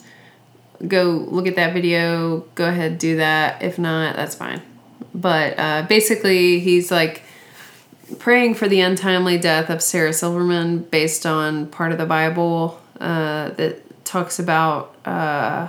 go 0.87 1.27
look 1.29 1.47
at 1.47 1.57
that 1.57 1.73
video, 1.73 2.41
go 2.55 2.69
ahead, 2.69 2.99
do 2.99 3.17
that. 3.17 3.63
If 3.63 3.79
not, 3.79 4.17
that's 4.17 4.35
fine. 4.35 4.63
But 5.15 5.59
uh, 5.59 5.87
basically, 5.89 6.61
he's 6.61 6.91
like 6.91 7.23
praying 8.19 8.55
for 8.55 8.69
the 8.69 8.81
untimely 8.81 9.39
death 9.39 9.71
of 9.71 9.83
Sarah 9.83 10.13
Silverman 10.13 10.79
based 10.79 11.27
on 11.27 11.67
part 11.67 11.93
of 11.93 11.99
the 11.99 12.07
Bible 12.07 12.81
uh, 13.01 13.51
that 13.51 14.05
talks 14.05 14.39
about. 14.39 14.95
Uh, 15.05 15.69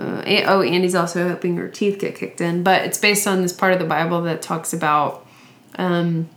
uh, 0.00 0.22
oh, 0.46 0.62
Andy's 0.62 0.94
also 0.94 1.28
hoping 1.28 1.56
her 1.56 1.68
teeth 1.68 1.98
get 1.98 2.14
kicked 2.14 2.40
in, 2.40 2.62
but 2.62 2.82
it's 2.84 2.96
based 2.96 3.26
on 3.26 3.42
this 3.42 3.52
part 3.52 3.74
of 3.74 3.78
the 3.78 3.84
Bible 3.84 4.22
that 4.22 4.40
talks 4.40 4.72
about 4.72 5.26
um, 5.76 6.28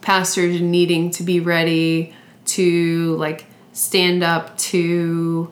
pastors 0.00 0.60
needing 0.60 1.10
to 1.10 1.24
be 1.24 1.40
ready 1.40 2.14
to 2.46 3.16
like 3.16 3.46
stand 3.72 4.22
up 4.22 4.56
to 4.58 5.50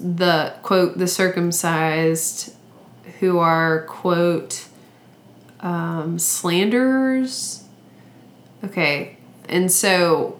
the 0.00 0.54
quote 0.62 0.96
the 0.96 1.08
circumcised 1.08 2.54
who 3.18 3.38
are 3.38 3.84
quote 3.86 4.66
um, 5.60 6.18
slanderers. 6.18 7.64
Okay. 8.62 9.16
And 9.48 9.72
so 9.72 10.38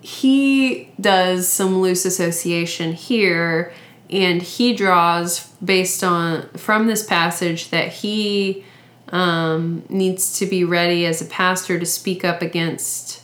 he 0.00 0.90
does 1.00 1.48
some 1.48 1.80
loose 1.80 2.04
association 2.04 2.92
here 2.92 3.72
and 4.10 4.42
he 4.42 4.74
draws 4.74 5.46
based 5.64 6.02
on 6.02 6.48
from 6.50 6.86
this 6.86 7.04
passage 7.04 7.70
that 7.70 7.88
he 7.88 8.64
um, 9.08 9.82
needs 9.88 10.38
to 10.38 10.46
be 10.46 10.64
ready 10.64 11.06
as 11.06 11.20
a 11.20 11.24
pastor 11.24 11.78
to 11.78 11.86
speak 11.86 12.24
up 12.24 12.42
against 12.42 13.22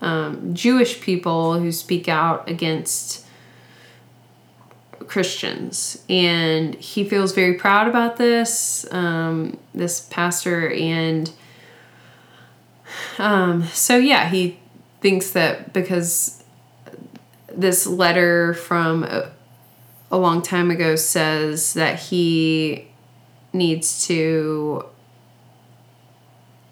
um, 0.00 0.54
jewish 0.54 1.00
people 1.00 1.58
who 1.58 1.70
speak 1.72 2.08
out 2.08 2.48
against 2.48 3.24
Christians, 5.06 6.02
and 6.08 6.74
he 6.74 7.04
feels 7.04 7.32
very 7.32 7.54
proud 7.54 7.88
about 7.88 8.16
this. 8.16 8.86
Um, 8.90 9.58
this 9.74 10.00
pastor, 10.00 10.70
and 10.70 11.30
um, 13.18 13.64
so 13.64 13.96
yeah, 13.96 14.28
he 14.28 14.58
thinks 15.00 15.30
that 15.32 15.72
because 15.72 16.42
this 17.48 17.86
letter 17.86 18.54
from 18.54 19.04
a, 20.14 20.18
long 20.18 20.42
time 20.42 20.70
ago 20.70 20.96
says 20.96 21.74
that 21.74 21.98
he 21.98 22.88
needs 23.52 24.06
to 24.06 24.84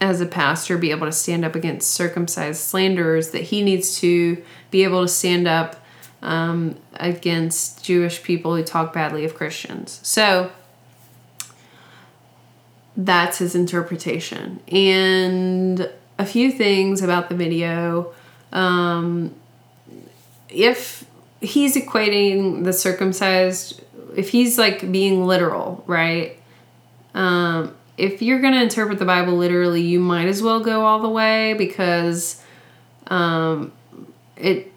as 0.01 0.21
a 0.21 0.27
pastor 0.27 0.77
be 0.77 0.91
able 0.91 1.07
to 1.07 1.13
stand 1.13 1.45
up 1.45 1.55
against 1.55 1.91
circumcised 1.93 2.61
slanderers 2.61 3.31
that 3.31 3.43
he 3.43 3.63
needs 3.63 4.01
to 4.01 4.43
be 4.71 4.83
able 4.83 5.03
to 5.03 5.09
stand 5.09 5.47
up 5.47 5.77
um, 6.23 6.77
against 6.95 7.85
Jewish 7.85 8.23
people 8.23 8.57
who 8.57 8.63
talk 8.63 8.93
badly 8.93 9.25
of 9.25 9.35
Christians. 9.35 10.01
So 10.03 10.51
that's 12.97 13.39
his 13.39 13.55
interpretation. 13.55 14.61
And 14.69 15.91
a 16.19 16.27
few 16.27 16.53
things 16.53 17.03
about 17.03 17.29
the 17.29 17.35
video. 17.35 18.13
Um, 18.53 19.35
if 20.49 21.07
he's 21.43 21.77
equating 21.77 22.65
the 22.65 22.73
circumcised, 22.73 23.83
if 24.17 24.31
he's 24.31 24.59
like 24.59 24.91
being 24.91 25.27
literal, 25.27 25.85
right? 25.87 26.39
Um, 27.15 27.75
if 27.99 28.23
you're 28.23 28.41
going 28.41 28.55
to 28.55 28.63
interpret 28.63 28.99
the 28.99 29.05
Bible 29.05 29.35
literally, 29.35 29.83
you 29.83 30.01
might 30.01 30.29
as 30.29 30.43
well 30.43 30.61
go 30.61 30.85
all 30.87 31.03
the 31.03 31.09
way 31.09 31.55
because 31.55 32.43
um, 33.09 33.73
it 34.37 34.73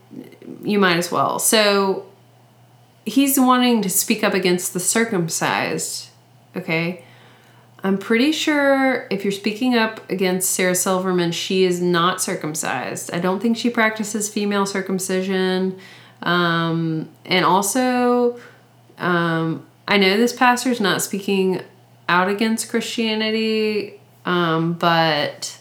you 0.64 0.80
might 0.80 0.98
as 0.98 1.12
well. 1.12 1.40
So 1.40 2.06
he's 3.06 3.40
wanting 3.40 3.82
to 3.84 3.90
speak 3.90 4.24
up 4.24 4.34
against 4.34 4.74
the 4.74 4.80
circumcised, 4.80 6.10
okay? 6.56 7.06
I'm 7.84 8.00
pretty 8.00 8.32
sure 8.32 9.08
if 9.12 9.24
you're 9.24 9.32
speaking 9.32 9.76
up 9.76 10.10
against 10.10 10.50
Sarah 10.50 10.74
Silverman, 10.74 11.32
she 11.32 11.66
is 11.66 11.82
not 11.82 12.20
circumcised. 12.20 13.12
I 13.14 13.20
don't 13.20 13.40
think 13.40 13.58
she 13.58 13.70
practices 13.70 14.28
female 14.28 14.66
circumcision. 14.66 15.78
Um, 16.22 17.10
and 17.26 17.46
also, 17.46 18.40
um, 18.98 19.66
I 19.88 19.98
know 19.98 20.18
this 20.18 20.34
pastor 20.34 20.70
is 20.70 20.82
not 20.82 21.02
speaking 21.02 21.62
out 22.10 22.30
against 22.30 22.70
Christianity, 22.70 24.00
um, 24.26 24.74
but 24.74 25.60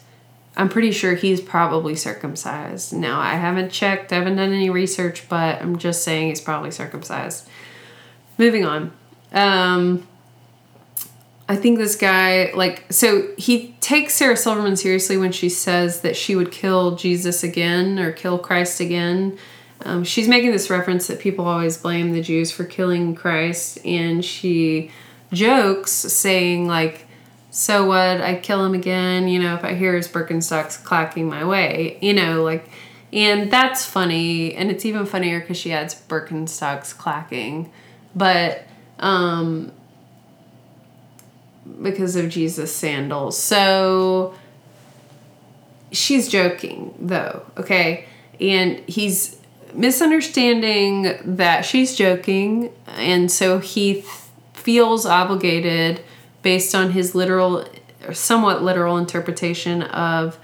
I'm 0.57 0.69
pretty 0.69 0.93
sure 0.93 1.15
he's 1.15 1.41
probably 1.41 1.97
circumcised. 1.97 2.93
Now, 2.93 3.21
I 3.21 3.35
haven't 3.35 3.71
checked, 3.71 4.13
I 4.13 4.17
haven't 4.17 4.37
done 4.37 4.53
any 4.53 4.71
research, 4.71 5.29
but 5.29 5.61
I'm 5.61 5.79
just 5.79 6.03
saying 6.03 6.29
he's 6.29 6.41
probably 6.41 6.71
circumcised. 6.71 7.49
Moving 8.39 8.65
on. 8.65 8.93
Um, 9.33 10.07
I 11.49 11.57
think 11.57 11.79
this 11.79 11.97
guy, 11.97 12.53
like, 12.55 12.85
so 12.91 13.29
he 13.37 13.77
takes 13.81 14.15
Sarah 14.15 14.37
Silverman 14.37 14.77
seriously 14.77 15.17
when 15.17 15.33
she 15.33 15.49
says 15.49 16.01
that 16.01 16.17
she 16.17 16.37
would 16.37 16.51
kill 16.51 16.97
Jesus 16.97 17.43
again 17.43 17.99
or 17.99 18.13
kill 18.13 18.39
Christ 18.39 18.81
again. 18.81 19.37
Um, 19.83 20.05
she's 20.05 20.29
making 20.29 20.53
this 20.53 20.71
reference 20.71 21.09
that 21.09 21.21
people 21.21 21.47
always 21.47 21.77
blame 21.77 22.13
the 22.13 22.23
Jews 22.23 22.51
for 22.51 22.65
killing 22.65 23.15
Christ, 23.15 23.85
and 23.85 24.25
she 24.25 24.91
jokes 25.33 25.91
saying, 25.93 26.67
like, 26.67 27.07
so 27.51 27.87
what? 27.87 28.21
I 28.21 28.37
kill 28.37 28.65
him 28.65 28.75
again, 28.75 29.29
you 29.29 29.39
know, 29.39 29.55
if 29.55 29.65
I 29.65 29.75
hear 29.75 29.95
his 29.95 30.09
Birkenstocks 30.09 30.83
clacking 30.83 31.29
my 31.29 31.45
way, 31.45 31.99
you 32.01 32.13
know, 32.13 32.43
like, 32.43 32.69
And 33.15 33.49
that's 33.49 33.87
funny, 33.87 34.57
and 34.57 34.73
it's 34.73 34.85
even 34.85 35.07
funnier 35.07 35.39
because 35.39 35.57
she 35.57 35.73
adds 35.73 35.95
Birkenstocks 35.95 36.97
clacking, 36.99 37.71
but 38.13 38.65
um, 38.99 39.71
because 41.81 42.17
of 42.17 42.29
Jesus' 42.29 42.75
sandals. 42.75 43.39
So 43.39 44.35
she's 45.93 46.29
joking, 46.29 46.93
though, 46.99 47.47
okay? 47.57 48.07
And 48.41 48.81
he's 48.89 49.39
misunderstanding 49.75 51.19
that 51.37 51.65
she's 51.65 51.95
joking, 51.95 52.73
and 52.89 53.31
so 53.31 53.59
he 53.59 53.95
th- 53.95 54.07
feels 54.53 55.07
obligated 55.07 56.01
based 56.43 56.75
on 56.75 56.93
his 56.93 57.15
literal, 57.15 57.67
or 58.07 58.15
somewhat 58.15 58.63
literal 58.63 58.97
interpretation 58.97 59.83
of 59.83 60.39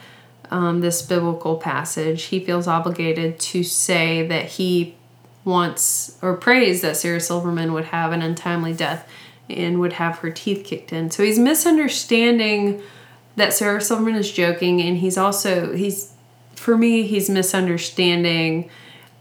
um, 0.51 0.81
this 0.81 1.03
biblical 1.03 1.57
passage. 1.57 2.25
He 2.25 2.41
feels 2.41 2.67
obligated 2.67 3.39
to 3.41 3.63
say 3.63 4.27
that 4.27 4.47
he 4.47 4.97
wants 5.45 6.19
or 6.21 6.37
prays 6.37 6.83
that 6.83 6.97
Sarah 6.97 7.21
Silverman 7.21 7.73
would 7.73 7.87
have 7.87 8.13
an 8.13 8.23
untimely 8.23 8.75
death 8.75 9.09
and 9.49 9.81
would 9.81 9.95
have 9.95 10.19
her 10.19 10.31
teeth 10.31 10.65
kicked 10.65 10.93
in. 10.93 11.11
So 11.11 11.25
he's 11.25 11.39
misunderstanding 11.39 12.83
that 13.37 13.53
Sarah 13.53 13.81
Silverman 13.81 14.17
is 14.17 14.31
joking, 14.31 14.81
and 14.81 14.99
he's 14.99 15.17
also 15.17 15.75
he's 15.75 16.13
for 16.55 16.77
me 16.77 17.05
he's 17.05 17.31
misunderstanding 17.31 18.69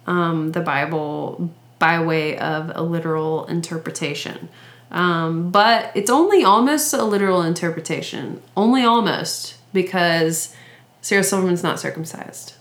um, 0.10 0.52
the 0.52 0.60
Bible 0.60 1.52
by 1.78 2.04
way 2.04 2.38
of 2.38 2.72
a 2.76 2.82
literal 2.82 3.46
interpretation. 3.46 4.50
Um, 4.92 5.52
but 5.52 5.92
it's 5.96 6.10
only 6.10 6.44
almost 6.44 6.94
a 6.94 7.04
literal 7.04 7.44
interpretation, 7.44 8.42
only 8.58 8.84
almost 8.84 9.56
because 9.72 10.54
Sarah 11.02 11.24
Silverman's 11.24 11.64
not 11.64 11.80
circumcised. 11.80 12.56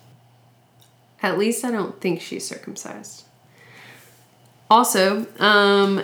At 1.22 1.38
least 1.38 1.64
I 1.64 1.70
don't 1.70 1.98
think 2.00 2.20
she's 2.20 2.46
circumcised. 2.46 3.24
Also, 4.70 5.26
um, 5.38 6.02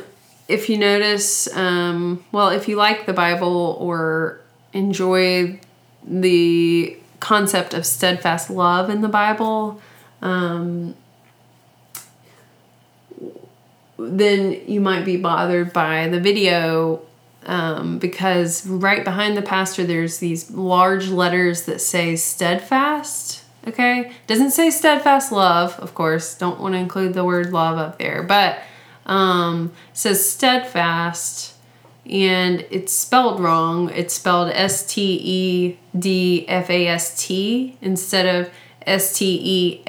if 0.49 0.71
you 0.71 0.79
notice, 0.79 1.55
um, 1.55 2.25
well, 2.33 2.49
if 2.49 2.69
you 2.69 2.77
like 2.77 3.05
the 3.05 3.13
Bible 3.13 3.77
or 3.79 4.41
enjoy 4.73 5.61
the 6.03 6.97
concept 7.21 7.75
of 7.75 7.85
steadfast 7.85 8.49
love 8.49 8.89
in 8.89 9.03
the 9.03 9.09
Bible, 9.09 9.81
um, 10.23 10.95
then 14.09 14.61
you 14.67 14.81
might 14.81 15.05
be 15.05 15.17
bothered 15.17 15.73
by 15.73 16.09
the 16.09 16.21
video 16.21 17.03
um, 17.47 17.99
because 17.99 18.67
right 18.67 19.05
behind 19.05 19.37
the 19.37 19.43
pastor 19.43 19.85
there's 19.85 20.19
these 20.19 20.51
large 20.51 21.09
letters 21.09 21.65
that 21.65 21.81
say 21.81 22.17
steadfast 22.17 23.43
okay? 23.67 24.13
Doesn't 24.27 24.51
say 24.51 24.71
steadfast 24.71 25.33
love 25.33 25.79
of 25.79 25.95
course. 25.95 26.35
Don't 26.37 26.61
want 26.61 26.75
to 26.75 26.79
include 26.79 27.15
the 27.15 27.25
word 27.25 27.53
love 27.53 27.79
up 27.79 27.99
there 27.99 28.23
but 28.23 28.59
um, 29.07 29.73
says 29.93 30.29
steadfast 30.29 31.55
and 32.07 32.67
it's 32.71 32.93
spelled 32.93 33.41
wrong. 33.41 33.91
It's 33.91 34.15
spelled 34.15 34.51
s-t-e-d-f-a-s-t 34.51 35.79
instead 37.81 38.27
of 38.27 38.51
s-t-e-a-d-f-a-s-t 38.87 39.83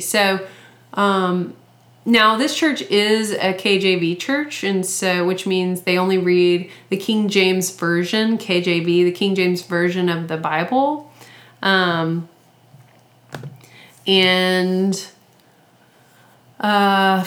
so 0.00 0.46
um, 0.94 1.54
now 2.04 2.36
this 2.36 2.56
church 2.56 2.82
is 2.82 3.30
a 3.32 3.54
KJV 3.54 4.18
church, 4.18 4.64
and 4.64 4.84
so 4.84 5.24
which 5.24 5.46
means 5.46 5.82
they 5.82 5.96
only 5.96 6.18
read 6.18 6.70
the 6.88 6.96
King 6.96 7.28
James 7.28 7.74
version, 7.74 8.38
KJV, 8.38 8.84
the 8.84 9.12
King 9.12 9.34
James 9.34 9.62
version 9.62 10.08
of 10.08 10.28
the 10.28 10.36
Bible. 10.36 11.12
Um, 11.62 12.28
and 14.06 15.06
uh, 16.58 17.24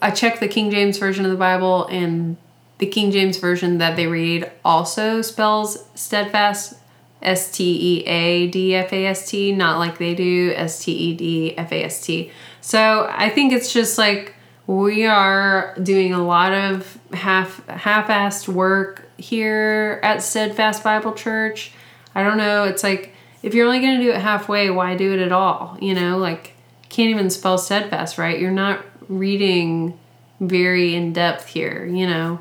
I 0.00 0.10
checked 0.12 0.38
the 0.38 0.48
King 0.48 0.70
James 0.70 0.98
version 0.98 1.24
of 1.24 1.32
the 1.32 1.36
Bible, 1.36 1.86
and 1.86 2.36
the 2.78 2.86
King 2.86 3.10
James 3.10 3.38
version 3.38 3.78
that 3.78 3.96
they 3.96 4.06
read 4.06 4.50
also 4.64 5.20
spells 5.20 5.84
steadfast 5.94 6.74
S 7.22 7.50
T 7.50 8.00
E 8.00 8.06
A 8.06 8.46
D 8.48 8.74
F 8.74 8.92
A 8.92 9.06
S 9.06 9.30
T, 9.30 9.52
not 9.52 9.78
like 9.78 9.98
they 9.98 10.14
do 10.14 10.52
S 10.56 10.84
T 10.84 10.92
E 10.92 11.14
D 11.14 11.58
F 11.58 11.72
A 11.72 11.84
S 11.84 12.04
T. 12.04 12.30
So 12.60 13.08
I 13.10 13.28
think 13.28 13.52
it's 13.52 13.72
just 13.72 13.98
like 13.98 14.34
we 14.66 15.04
are 15.04 15.74
doing 15.82 16.14
a 16.14 16.24
lot 16.24 16.52
of 16.52 16.98
half 17.12 17.66
half-assed 17.66 18.48
work 18.48 19.08
here 19.18 20.00
at 20.02 20.22
Steadfast 20.22 20.84
Bible 20.84 21.12
Church. 21.12 21.72
I 22.14 22.22
don't 22.22 22.38
know, 22.38 22.64
it's 22.64 22.82
like 22.82 23.14
if 23.42 23.54
you're 23.54 23.66
only 23.66 23.80
going 23.80 23.98
to 23.98 24.04
do 24.04 24.10
it 24.10 24.20
halfway, 24.20 24.70
why 24.70 24.96
do 24.96 25.14
it 25.14 25.20
at 25.20 25.32
all? 25.32 25.76
You 25.80 25.94
know, 25.94 26.18
like 26.18 26.54
can't 26.88 27.10
even 27.10 27.30
spell 27.30 27.58
steadfast 27.58 28.18
right. 28.18 28.38
You're 28.38 28.50
not 28.50 28.84
reading 29.08 29.98
very 30.40 30.94
in 30.94 31.12
depth 31.12 31.46
here, 31.48 31.84
you 31.84 32.06
know. 32.06 32.40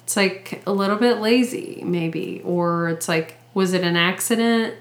It's 0.00 0.16
like 0.16 0.62
a 0.66 0.72
little 0.72 0.96
bit 0.96 1.18
lazy 1.18 1.82
maybe 1.84 2.40
or 2.44 2.88
it's 2.88 3.08
like 3.08 3.37
was 3.54 3.72
it 3.72 3.82
an 3.82 3.96
accident? 3.96 4.74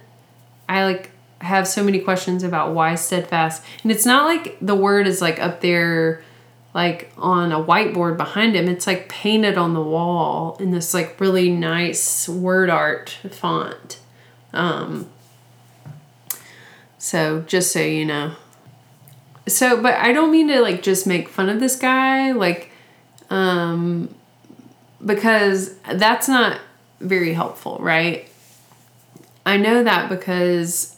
I 0.69 0.85
like 0.85 1.11
have 1.41 1.67
so 1.67 1.83
many 1.83 1.99
questions 1.99 2.43
about 2.43 2.73
why 2.73 2.95
steadfast. 2.95 3.63
And 3.83 3.91
it's 3.91 4.05
not 4.05 4.25
like 4.25 4.57
the 4.61 4.75
word 4.75 5.07
is 5.07 5.21
like 5.21 5.39
up 5.39 5.61
there 5.61 6.23
like 6.73 7.11
on 7.17 7.51
a 7.51 7.63
whiteboard 7.63 8.17
behind 8.17 8.55
him. 8.55 8.67
It's 8.67 8.85
like 8.85 9.09
painted 9.09 9.57
on 9.57 9.73
the 9.73 9.81
wall 9.81 10.57
in 10.59 10.71
this 10.71 10.93
like 10.93 11.19
really 11.19 11.49
nice 11.49 12.27
word 12.27 12.69
art 12.69 13.17
font. 13.31 13.99
Um 14.53 15.09
so 16.97 17.41
just 17.47 17.71
so 17.71 17.79
you 17.79 18.05
know. 18.05 18.33
So 19.47 19.81
but 19.81 19.95
I 19.95 20.11
don't 20.11 20.31
mean 20.31 20.47
to 20.49 20.61
like 20.61 20.81
just 20.81 21.07
make 21.07 21.29
fun 21.29 21.49
of 21.49 21.59
this 21.59 21.75
guy 21.75 22.31
like 22.31 22.71
um 23.29 24.13
because 25.05 25.75
that's 25.93 26.27
not 26.27 26.59
very 26.99 27.33
helpful, 27.33 27.77
right? 27.79 28.27
I 29.47 29.55
know 29.55 29.81
that 29.81 30.09
because 30.09 30.97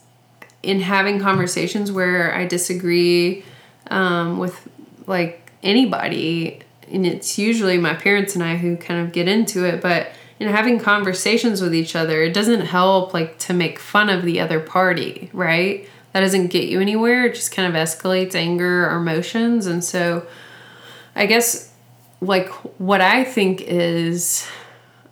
in 0.64 0.82
having 0.82 1.20
conversations 1.20 1.92
where 1.92 2.34
I 2.34 2.48
disagree 2.48 3.46
um, 3.92 4.40
with 4.40 4.68
like 5.06 5.52
anybody, 5.62 6.62
and 6.92 7.06
it's 7.06 7.38
usually 7.38 7.78
my 7.78 7.94
parents 7.94 8.34
and 8.34 8.44
I 8.44 8.58
who 8.58 8.76
kind 8.76 9.06
of 9.06 9.14
get 9.14 9.28
into 9.28 9.66
it, 9.66 9.82
but 9.82 10.08
in 10.40 10.48
having 10.48 10.80
conversations 10.80 11.62
with 11.62 11.76
each 11.76 11.96
other, 11.96 12.24
it 12.24 12.34
doesn't 12.34 12.62
help 12.62 13.14
like 13.14 13.38
to 13.38 13.54
make 13.54 13.78
fun 13.78 14.10
of 14.10 14.24
the 14.24 14.40
other 14.40 14.60
party, 14.60 15.30
right? 15.32 15.88
That 16.14 16.22
doesn't 16.22 16.48
get 16.48 16.70
you 16.70 16.82
anywhere. 16.82 17.28
It 17.28 17.36
just 17.36 17.52
kind 17.52 17.68
of 17.68 17.80
escalates 17.80 18.34
anger 18.34 18.90
or 18.90 18.96
emotions. 18.96 19.68
And 19.68 19.84
so 19.84 20.26
I 21.16 21.28
guess 21.28 21.72
like 22.20 22.50
what 22.80 23.02
I 23.02 23.26
think 23.26 23.62
is 23.62 24.48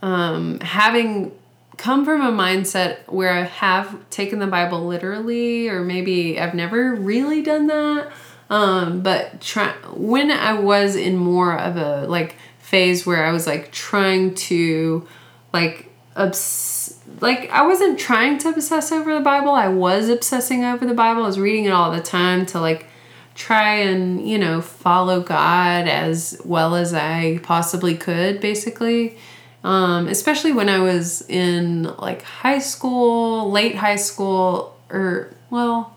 um, 0.01 0.59
having 0.61 1.33
come 1.77 2.03
from 2.03 2.21
a 2.21 2.31
mindset 2.31 3.07
where 3.07 3.31
I 3.31 3.43
have 3.43 4.09
taken 4.09 4.39
the 4.39 4.47
Bible 4.47 4.85
literally, 4.85 5.69
or 5.69 5.83
maybe 5.83 6.39
I've 6.39 6.53
never 6.53 6.95
really 6.95 7.41
done 7.41 7.67
that. 7.67 8.11
Um, 8.49 9.01
but 9.01 9.41
try 9.41 9.71
when 9.93 10.31
I 10.31 10.53
was 10.53 10.95
in 10.95 11.17
more 11.17 11.57
of 11.57 11.75
a 11.77 12.07
like 12.07 12.35
phase 12.59 13.05
where 13.05 13.25
I 13.25 13.31
was 13.31 13.45
like 13.45 13.71
trying 13.71 14.35
to 14.35 15.07
like 15.53 15.89
obs- 16.15 16.99
like 17.21 17.49
I 17.49 17.65
wasn't 17.65 17.99
trying 17.99 18.37
to 18.39 18.49
obsess 18.49 18.91
over 18.91 19.13
the 19.13 19.21
Bible. 19.21 19.51
I 19.51 19.67
was 19.67 20.09
obsessing 20.09 20.63
over 20.63 20.85
the 20.85 20.93
Bible. 20.93 21.23
I 21.23 21.27
was 21.27 21.39
reading 21.39 21.65
it 21.65 21.71
all 21.71 21.91
the 21.91 22.01
time 22.01 22.45
to 22.47 22.59
like 22.59 22.87
try 23.35 23.75
and, 23.75 24.27
you 24.27 24.37
know, 24.37 24.61
follow 24.61 25.21
God 25.21 25.87
as 25.87 26.41
well 26.43 26.75
as 26.75 26.93
I 26.93 27.39
possibly 27.43 27.95
could 27.95 28.41
basically. 28.41 29.17
Um, 29.67 30.07
especially 30.07 30.53
when 30.53 30.69
I 30.69 30.79
was 30.79 31.27
in 31.27 31.83
like 31.97 32.21
high 32.21 32.59
school, 32.59 33.51
late 33.51 33.75
high 33.75 33.97
school, 33.97 34.77
or 34.89 35.33
well, 35.49 35.93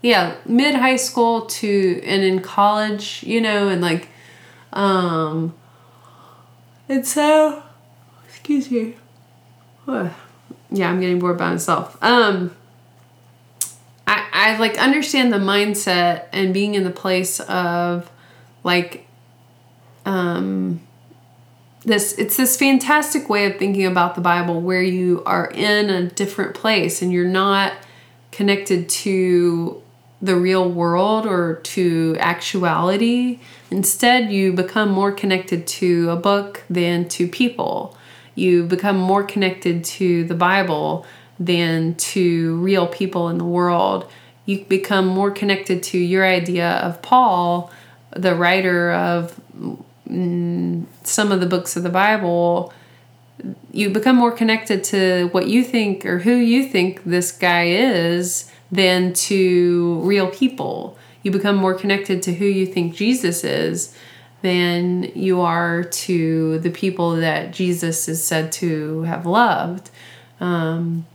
yeah, 0.00 0.36
mid 0.46 0.74
high 0.74 0.96
school 0.96 1.42
to 1.42 2.00
and 2.02 2.22
in 2.22 2.40
college, 2.40 3.22
you 3.22 3.42
know, 3.42 3.68
and 3.68 3.82
like, 3.82 4.08
um, 4.72 5.54
and 6.88 7.06
so, 7.06 7.62
excuse 8.26 8.70
me, 8.70 8.94
yeah, 9.86 10.88
I'm 10.88 10.98
getting 10.98 11.18
bored 11.18 11.36
by 11.36 11.50
myself. 11.50 11.98
Um, 12.02 12.56
I 14.06 14.26
I 14.32 14.56
like 14.56 14.78
understand 14.78 15.30
the 15.30 15.36
mindset 15.36 16.24
and 16.32 16.54
being 16.54 16.74
in 16.74 16.84
the 16.84 16.90
place 16.90 17.38
of 17.40 18.10
like, 18.62 19.06
um 20.06 20.80
this 21.84 22.12
it's 22.18 22.36
this 22.36 22.56
fantastic 22.56 23.28
way 23.28 23.46
of 23.46 23.58
thinking 23.58 23.86
about 23.86 24.14
the 24.14 24.20
bible 24.20 24.60
where 24.60 24.82
you 24.82 25.22
are 25.26 25.50
in 25.54 25.90
a 25.90 26.08
different 26.10 26.54
place 26.54 27.02
and 27.02 27.12
you're 27.12 27.28
not 27.28 27.72
connected 28.32 28.88
to 28.88 29.80
the 30.22 30.34
real 30.34 30.68
world 30.68 31.26
or 31.26 31.56
to 31.56 32.16
actuality 32.18 33.38
instead 33.70 34.32
you 34.32 34.52
become 34.52 34.90
more 34.90 35.12
connected 35.12 35.66
to 35.66 36.08
a 36.10 36.16
book 36.16 36.62
than 36.70 37.06
to 37.08 37.28
people 37.28 37.96
you 38.34 38.64
become 38.64 38.96
more 38.96 39.22
connected 39.22 39.84
to 39.84 40.24
the 40.24 40.34
bible 40.34 41.04
than 41.38 41.94
to 41.96 42.56
real 42.58 42.86
people 42.86 43.28
in 43.28 43.38
the 43.38 43.44
world. 43.44 44.10
You 44.46 44.64
become 44.64 45.06
more 45.06 45.30
connected 45.30 45.82
to 45.84 45.98
your 45.98 46.24
idea 46.24 46.70
of 46.70 47.02
Paul, 47.02 47.72
the 48.14 48.34
writer 48.34 48.92
of 48.92 49.40
some 50.06 51.32
of 51.32 51.40
the 51.40 51.46
books 51.46 51.76
of 51.76 51.82
the 51.82 51.90
Bible. 51.90 52.72
You 53.72 53.90
become 53.90 54.16
more 54.16 54.32
connected 54.32 54.84
to 54.84 55.28
what 55.32 55.48
you 55.48 55.64
think 55.64 56.06
or 56.06 56.20
who 56.20 56.34
you 56.34 56.68
think 56.68 57.04
this 57.04 57.32
guy 57.32 57.64
is 57.66 58.50
than 58.70 59.12
to 59.12 60.00
real 60.02 60.28
people. 60.28 60.96
You 61.22 61.30
become 61.30 61.56
more 61.56 61.74
connected 61.74 62.22
to 62.24 62.34
who 62.34 62.44
you 62.44 62.66
think 62.66 62.94
Jesus 62.94 63.44
is 63.44 63.96
than 64.42 65.04
you 65.14 65.40
are 65.40 65.82
to 65.82 66.58
the 66.58 66.70
people 66.70 67.16
that 67.16 67.50
Jesus 67.50 68.08
is 68.08 68.22
said 68.22 68.52
to 68.52 69.02
have 69.02 69.24
loved. 69.24 69.90
Um, 70.38 71.06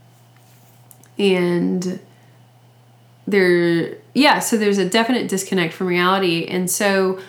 and 1.16 2.00
there, 3.28 3.98
yeah, 4.14 4.40
so 4.40 4.56
there's 4.56 4.78
a 4.78 4.88
definite 4.88 5.28
disconnect 5.28 5.74
from 5.74 5.86
reality. 5.86 6.44
And 6.46 6.68
so, 6.68 7.20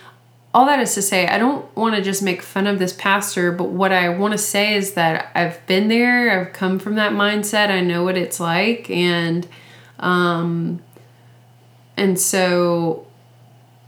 all 0.53 0.65
that 0.65 0.79
is 0.79 0.93
to 0.95 1.01
say, 1.01 1.27
I 1.27 1.37
don't 1.37 1.73
want 1.77 1.95
to 1.95 2.01
just 2.01 2.21
make 2.21 2.41
fun 2.41 2.67
of 2.67 2.77
this 2.77 2.93
pastor, 2.93 3.51
but 3.51 3.69
what 3.69 3.93
I 3.93 4.09
want 4.09 4.33
to 4.33 4.37
say 4.37 4.75
is 4.75 4.93
that 4.93 5.31
I've 5.33 5.65
been 5.65 5.87
there, 5.87 6.39
I've 6.39 6.53
come 6.53 6.77
from 6.77 6.95
that 6.95 7.13
mindset, 7.13 7.69
I 7.69 7.79
know 7.79 8.03
what 8.03 8.17
it's 8.17 8.39
like, 8.39 8.89
and, 8.89 9.47
um, 9.99 10.81
and 11.95 12.19
so 12.19 13.07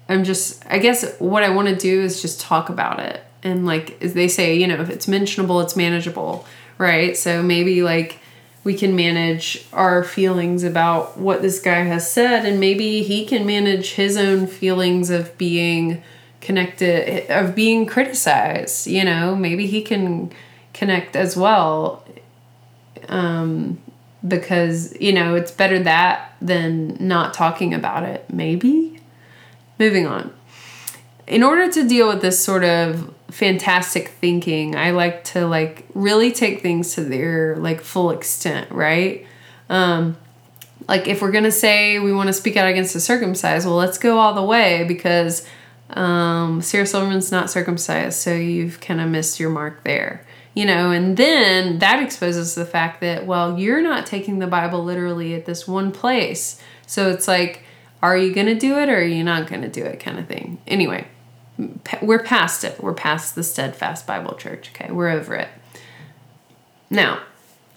I'm 0.07 0.23
just, 0.23 0.65
I 0.69 0.77
guess 0.77 1.17
what 1.19 1.43
I 1.43 1.49
want 1.49 1.67
to 1.67 1.75
do 1.75 2.01
is 2.01 2.21
just 2.21 2.39
talk 2.39 2.69
about 2.69 2.99
it. 2.99 3.23
And 3.41 3.65
like, 3.65 4.01
as 4.01 4.13
they 4.13 4.29
say, 4.29 4.55
you 4.55 4.67
know, 4.67 4.79
if 4.79 4.89
it's 4.89 5.07
mentionable, 5.07 5.59
it's 5.59 5.75
manageable, 5.75 6.45
right? 6.77 7.17
So 7.17 7.43
maybe 7.43 7.83
like 7.83 8.19
we 8.63 8.73
can 8.73 8.95
manage 8.95 9.65
our 9.73 10.01
feelings 10.01 10.63
about 10.63 11.17
what 11.17 11.41
this 11.41 11.59
guy 11.59 11.81
has 11.81 12.09
said, 12.09 12.45
and 12.45 12.61
maybe 12.61 13.03
he 13.03 13.25
can 13.25 13.45
manage 13.45 13.95
his 13.95 14.15
own 14.15 14.47
feelings 14.47 15.09
of 15.09 15.37
being 15.37 16.01
connected, 16.43 17.29
of 17.31 17.55
being 17.55 17.85
criticized, 17.85 18.85
you 18.85 19.03
know, 19.03 19.35
maybe 19.35 19.65
he 19.65 19.81
can 19.81 20.31
connect 20.73 21.15
as 21.15 21.35
well. 21.35 22.05
Um, 23.09 23.79
because, 24.25 24.95
you 25.01 25.11
know, 25.11 25.35
it's 25.35 25.51
better 25.51 25.79
that 25.83 26.35
than 26.41 26.95
not 26.99 27.33
talking 27.33 27.73
about 27.73 28.03
it, 28.03 28.25
maybe 28.31 28.93
Moving 29.79 30.05
on. 30.07 30.31
In 31.25 31.41
order 31.41 31.71
to 31.71 31.87
deal 31.87 32.07
with 32.07 32.21
this 32.21 32.43
sort 32.43 32.63
of 32.63 33.13
fantastic 33.31 34.09
thinking, 34.09 34.75
I 34.75 34.91
like 34.91 35.23
to 35.25 35.47
like 35.47 35.87
really 35.93 36.31
take 36.31 36.61
things 36.61 36.93
to 36.95 37.03
their 37.03 37.55
like 37.57 37.81
full 37.81 38.11
extent, 38.11 38.71
right? 38.71 39.25
Um, 39.69 40.17
like 40.87 41.07
if 41.07 41.21
we're 41.21 41.31
gonna 41.31 41.51
say 41.51 41.97
we 41.99 42.13
want 42.13 42.27
to 42.27 42.33
speak 42.33 42.55
out 42.55 42.67
against 42.67 42.93
the 42.93 42.99
circumcised, 42.99 43.65
well, 43.65 43.75
let's 43.75 43.97
go 43.97 44.19
all 44.19 44.33
the 44.33 44.43
way 44.43 44.83
because 44.83 45.47
um, 45.93 46.61
Sarah 46.61 46.85
Silverman's 46.85 47.31
not 47.31 47.49
circumcised, 47.49 48.19
so 48.19 48.33
you've 48.33 48.79
kind 48.79 48.99
of 49.01 49.09
missed 49.09 49.39
your 49.39 49.49
mark 49.49 49.83
there, 49.83 50.25
you 50.53 50.65
know. 50.65 50.91
And 50.91 51.17
then 51.17 51.79
that 51.79 52.01
exposes 52.01 52.55
the 52.55 52.65
fact 52.65 53.01
that 53.01 53.25
well, 53.25 53.59
you're 53.59 53.81
not 53.81 54.05
taking 54.05 54.39
the 54.39 54.47
Bible 54.47 54.83
literally 54.83 55.33
at 55.35 55.45
this 55.45 55.67
one 55.67 55.91
place, 55.91 56.61
so 56.87 57.09
it's 57.09 57.27
like 57.27 57.63
are 58.03 58.17
you 58.17 58.33
going 58.33 58.47
to 58.47 58.55
do 58.55 58.77
it 58.77 58.89
or 58.89 58.97
are 58.97 59.03
you 59.03 59.23
not 59.23 59.47
going 59.47 59.61
to 59.61 59.69
do 59.69 59.81
it 59.81 59.97
kind 60.01 60.19
of 60.19 60.27
thing. 60.27 60.59
Anyway, 60.67 61.07
we're 62.01 62.21
past 62.21 62.65
it. 62.65 62.83
We're 62.83 62.93
past 62.93 63.33
the 63.33 63.43
Steadfast 63.43 64.05
Bible 64.05 64.35
Church. 64.35 64.71
Okay, 64.75 64.91
we're 64.91 65.09
over 65.09 65.35
it. 65.35 65.47
Now, 66.89 67.21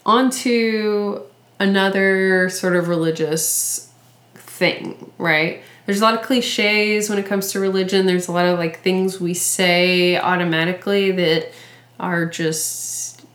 on 0.05 0.29
to 0.31 1.23
another 1.59 2.49
sort 2.49 2.75
of 2.75 2.89
religious 2.89 3.91
thing, 4.35 5.11
right? 5.17 5.63
There's 5.87 6.01
a 6.01 6.03
lot 6.03 6.13
of 6.15 6.21
cliches 6.21 7.09
when 7.09 7.17
it 7.17 7.25
comes 7.25 7.53
to 7.53 7.61
religion. 7.61 8.05
There's 8.05 8.27
a 8.27 8.33
lot 8.33 8.45
of 8.45 8.59
like 8.59 8.81
things 8.81 9.21
we 9.21 9.33
say 9.33 10.17
automatically 10.17 11.11
that 11.11 11.53
are 11.97 12.25
just 12.25 13.25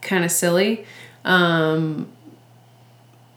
kind 0.00 0.24
of 0.24 0.32
silly. 0.32 0.86
Um, 1.26 2.08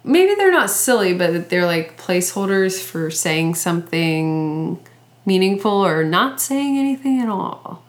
maybe 0.05 0.35
they're 0.35 0.53
not 0.53 0.69
silly, 0.69 1.13
but 1.13 1.49
they're 1.49 1.65
like 1.65 1.97
placeholders 1.99 2.81
for 2.81 3.11
saying 3.11 3.55
something 3.55 4.79
meaningful 5.25 5.85
or 5.85 6.05
not 6.05 6.39
saying 6.39 6.77
anything 6.77 7.19
at 7.19 7.27
all. 7.27 7.83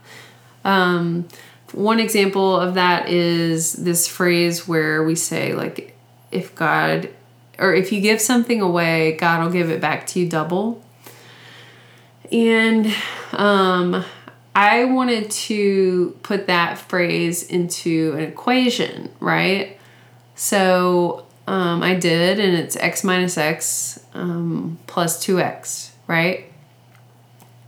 Um, 0.65 1.29
one 1.73 2.01
example 2.01 2.59
of 2.59 2.75
that 2.75 3.09
is 3.09 3.75
this 3.75 4.09
phrase 4.09 4.67
where 4.67 5.05
we 5.05 5.15
say, 5.15 5.55
like, 5.55 5.97
if 6.33 6.57
God 6.57 7.09
or 7.59 7.75
if 7.75 7.93
you 7.93 8.01
give 8.01 8.21
something 8.21 8.61
away, 8.61 9.17
God 9.17 9.43
will 9.43 9.53
give 9.53 9.71
it 9.71 9.81
back 9.81 10.07
to 10.09 10.21
you 10.21 10.29
double. 10.29 10.83
And 12.31 12.93
um, 13.33 14.05
I 14.55 14.85
wanted 14.85 15.31
to 15.31 16.17
put 16.23 16.47
that 16.49 16.79
phrase 16.79 17.43
into 17.43 18.15
an 18.17 18.25
equation, 18.25 19.11
right? 19.21 19.79
So 20.35 21.27
um, 21.47 21.83
I 21.83 21.95
did, 21.95 22.39
and 22.39 22.57
it's 22.57 22.77
x 22.77 23.05
minus 23.05 23.39
x 23.39 24.01
um, 24.15 24.79
plus 24.87 25.25
2x, 25.25 25.91
right? 26.07 26.47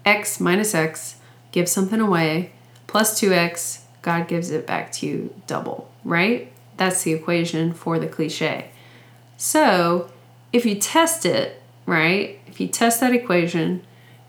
x 0.08 0.40
minus 0.40 0.74
x, 0.74 1.16
give 1.52 1.68
something 1.68 2.00
away, 2.00 2.50
plus 2.86 3.20
2x, 3.20 3.82
God 4.00 4.26
gives 4.26 4.50
it 4.50 4.66
back 4.66 4.90
to 4.92 5.06
you 5.06 5.34
double, 5.46 5.90
right? 6.02 6.50
That's 6.78 7.02
the 7.02 7.12
equation 7.12 7.74
for 7.74 7.98
the 7.98 8.06
cliche. 8.06 8.70
So 9.38 10.10
if 10.52 10.66
you 10.66 10.74
test 10.74 11.24
it, 11.24 11.62
right, 11.86 12.38
if 12.46 12.60
you 12.60 12.66
test 12.66 13.00
that 13.00 13.14
equation, 13.14 13.82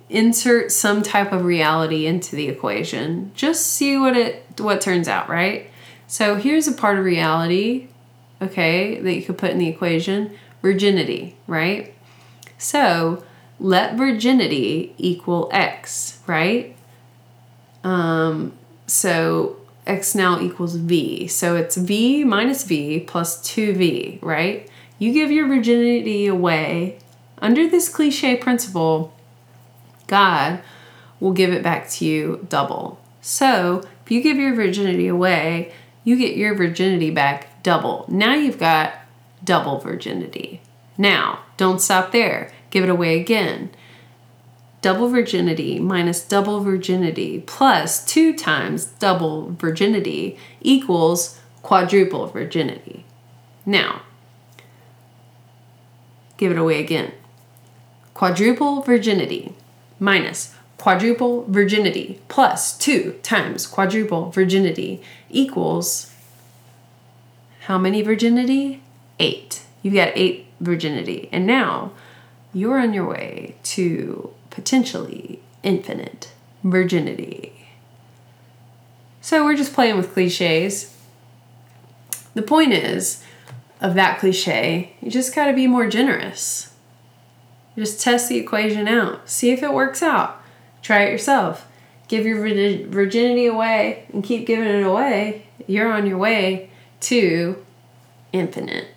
insert 0.10 0.72
some 0.72 1.04
type 1.04 1.34
of 1.34 1.44
reality 1.44 2.06
into 2.06 2.36
the 2.36 2.48
equation, 2.48 3.32
just 3.36 3.68
see 3.68 3.98
what 3.98 4.16
it 4.16 4.46
what 4.58 4.80
turns 4.80 5.08
out, 5.08 5.28
right? 5.28 5.70
So 6.08 6.36
here's 6.36 6.68
a 6.68 6.72
part 6.72 6.98
of 6.98 7.04
reality 7.04 7.90
okay, 8.42 9.00
that 9.02 9.14
you 9.14 9.22
could 9.22 9.38
put 9.38 9.52
in 9.52 9.58
the 9.58 9.68
equation 9.68 10.38
virginity, 10.62 11.36
right? 11.48 11.94
So 12.58 13.24
let 13.60 13.96
virginity 13.96 14.94
equal 14.98 15.50
x, 15.52 16.20
right? 16.28 16.76
Um, 17.84 18.54
so 18.88 19.58
x 19.86 20.16
now 20.16 20.40
equals 20.40 20.76
v. 20.76 21.28
So 21.28 21.56
it's 21.56 21.76
v 21.76 22.24
minus 22.24 22.64
v 22.64 23.00
plus 23.00 23.42
2v, 23.42 24.20
right? 24.22 24.70
You 25.00 25.12
give 25.12 25.32
your 25.32 25.48
virginity 25.48 26.28
away 26.28 27.00
under 27.42 27.68
this 27.68 27.90
cliche 27.90 28.36
principle, 28.36 29.14
God 30.08 30.62
will 31.20 31.32
give 31.32 31.52
it 31.52 31.64
back 31.64 31.90
to 31.92 32.06
you 32.06 32.46
double. 32.50 33.00
So 33.22 33.82
if 34.06 34.12
you 34.12 34.22
give 34.22 34.38
your 34.38 34.54
virginity 34.54 35.08
away, 35.08 35.74
you 36.04 36.18
get 36.18 36.36
your 36.36 36.56
virginity 36.56 37.12
back 37.12 37.64
double. 37.64 38.06
Now 38.08 38.34
you've 38.34 38.60
got 38.60 38.94
double 39.44 39.80
virginity. 39.80 40.62
Now, 40.98 41.40
don't 41.58 41.80
stop 41.80 42.12
there. 42.12 42.52
Give 42.72 42.84
it 42.84 42.90
away 42.90 43.20
again. 43.20 43.72
Double 44.82 45.10
virginity 45.10 45.80
minus 45.80 46.22
double 46.22 46.62
virginity 46.62 47.44
plus 47.46 48.04
two 48.06 48.34
times 48.36 48.86
double 48.86 49.52
virginity 49.52 50.38
equals 50.62 51.40
quadruple 51.62 52.28
virginity. 52.28 53.06
Now, 53.66 54.02
give 56.40 56.52
it 56.52 56.58
away 56.58 56.80
again. 56.80 57.12
Quadruple 58.16 58.82
virginity 58.82 59.54
minus 60.00 60.56
quadruple 60.78 61.44
virginity 61.48 62.20
plus 62.30 62.78
2 62.78 63.20
times 63.22 63.68
quadruple 63.68 64.32
virginity 64.32 65.02
equals 65.30 66.10
how 67.70 67.78
many 67.78 68.02
virginity? 68.02 68.82
Eight. 69.20 69.62
You've 69.84 69.94
got 69.94 70.14
eight 70.16 70.48
virginity. 70.60 71.30
And 71.32 71.46
now 71.46 71.92
you're 72.52 72.80
on 72.80 72.96
your 72.96 73.08
way 73.08 73.58
to 73.62 74.34
potentially 74.50 75.40
infinite 75.62 76.32
virginity. 76.64 77.68
So 79.22 79.46
we're 79.46 79.56
just 79.56 79.74
playing 79.74 79.98
with 79.98 80.14
cliches. 80.14 80.98
The 82.34 82.42
point 82.42 82.74
is, 82.74 83.24
of 83.82 83.96
that 83.96 84.20
cliche, 84.20 84.96
you 85.02 85.10
just 85.10 85.34
got 85.34 85.48
to 85.48 85.54
be 85.54 85.68
more 85.68 85.88
generous. 85.88 86.74
Just 87.78 88.02
test 88.02 88.28
the 88.28 88.38
equation 88.38 88.88
out, 88.88 89.30
see 89.30 89.52
if 89.52 89.64
it 89.64 89.74
works 89.74 90.04
out. 90.04 90.42
Try 90.82 91.04
it 91.04 91.12
yourself. 91.12 91.68
Give 92.08 92.26
your 92.26 92.42
virginity 92.42 93.46
away 93.46 94.06
and 94.12 94.24
keep 94.24 94.48
giving 94.48 94.68
it 94.68 94.84
away. 94.84 95.46
You're 95.68 95.92
on 95.92 96.08
your 96.08 96.18
way 96.18 96.72
to 97.02 97.64
infinite 98.34 98.88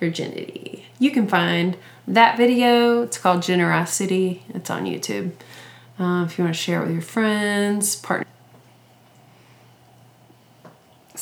virginity. 0.00 0.86
You 0.98 1.10
can 1.10 1.26
find 1.26 1.76
that 2.08 2.36
video. 2.36 3.02
It's 3.02 3.18
called 3.18 3.42
Generosity. 3.42 4.42
It's 4.48 4.70
on 4.70 4.84
YouTube. 4.84 5.32
Uh, 5.98 6.24
if 6.24 6.38
you 6.38 6.44
want 6.44 6.56
to 6.56 6.60
share 6.60 6.82
it 6.82 6.86
with 6.86 6.92
your 6.92 7.02
friends, 7.02 7.96
partner. 7.96 8.26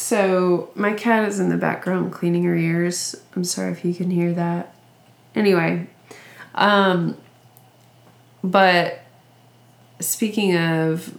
So 0.03 0.71
my 0.75 0.93
cat 0.95 1.29
is 1.29 1.39
in 1.39 1.49
the 1.49 1.57
background 1.57 2.13
cleaning 2.13 2.43
her 2.43 2.57
ears. 2.57 3.15
I'm 3.37 3.45
sorry 3.45 3.71
if 3.71 3.85
you 3.85 3.95
can 3.95 4.11
hear 4.11 4.33
that. 4.33 4.75
Anyway, 5.33 5.87
um, 6.57 7.17
but 8.43 9.01
speaking 10.01 10.57
of 10.57 11.17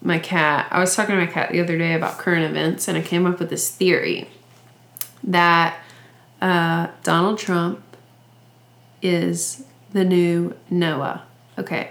my 0.00 0.18
cat, 0.18 0.66
I 0.70 0.80
was 0.80 0.96
talking 0.96 1.14
to 1.14 1.20
my 1.20 1.30
cat 1.30 1.52
the 1.52 1.60
other 1.60 1.76
day 1.76 1.92
about 1.92 2.18
current 2.18 2.44
events, 2.44 2.88
and 2.88 2.96
I 2.96 3.02
came 3.02 3.26
up 3.26 3.38
with 3.38 3.50
this 3.50 3.70
theory 3.70 4.28
that 5.22 5.78
uh, 6.40 6.88
Donald 7.02 7.38
Trump 7.38 7.82
is 9.02 9.64
the 9.92 10.04
new 10.04 10.56
Noah. 10.70 11.26
Okay, 11.58 11.90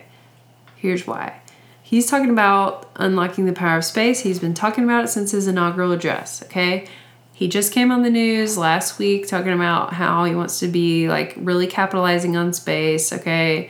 here's 0.75 1.05
why. 1.05 1.39
He's 1.85 2.09
talking 2.09 2.31
about 2.31 2.89
unlocking 2.95 3.45
the 3.45 3.53
power 3.53 3.77
of 3.77 3.85
space. 3.85 4.21
He's 4.21 4.39
been 4.39 4.55
talking 4.55 4.83
about 4.83 5.05
it 5.05 5.09
since 5.09 5.29
his 5.29 5.45
inaugural 5.45 5.91
address, 5.91 6.41
okay? 6.45 6.87
He 7.31 7.47
just 7.47 7.71
came 7.71 7.91
on 7.91 8.01
the 8.01 8.09
news 8.09 8.57
last 8.57 8.97
week 8.97 9.27
talking 9.27 9.53
about 9.53 9.93
how 9.93 10.23
he 10.23 10.33
wants 10.33 10.57
to 10.61 10.67
be 10.67 11.07
like 11.07 11.35
really 11.37 11.67
capitalizing 11.67 12.35
on 12.35 12.53
space, 12.53 13.13
okay? 13.13 13.69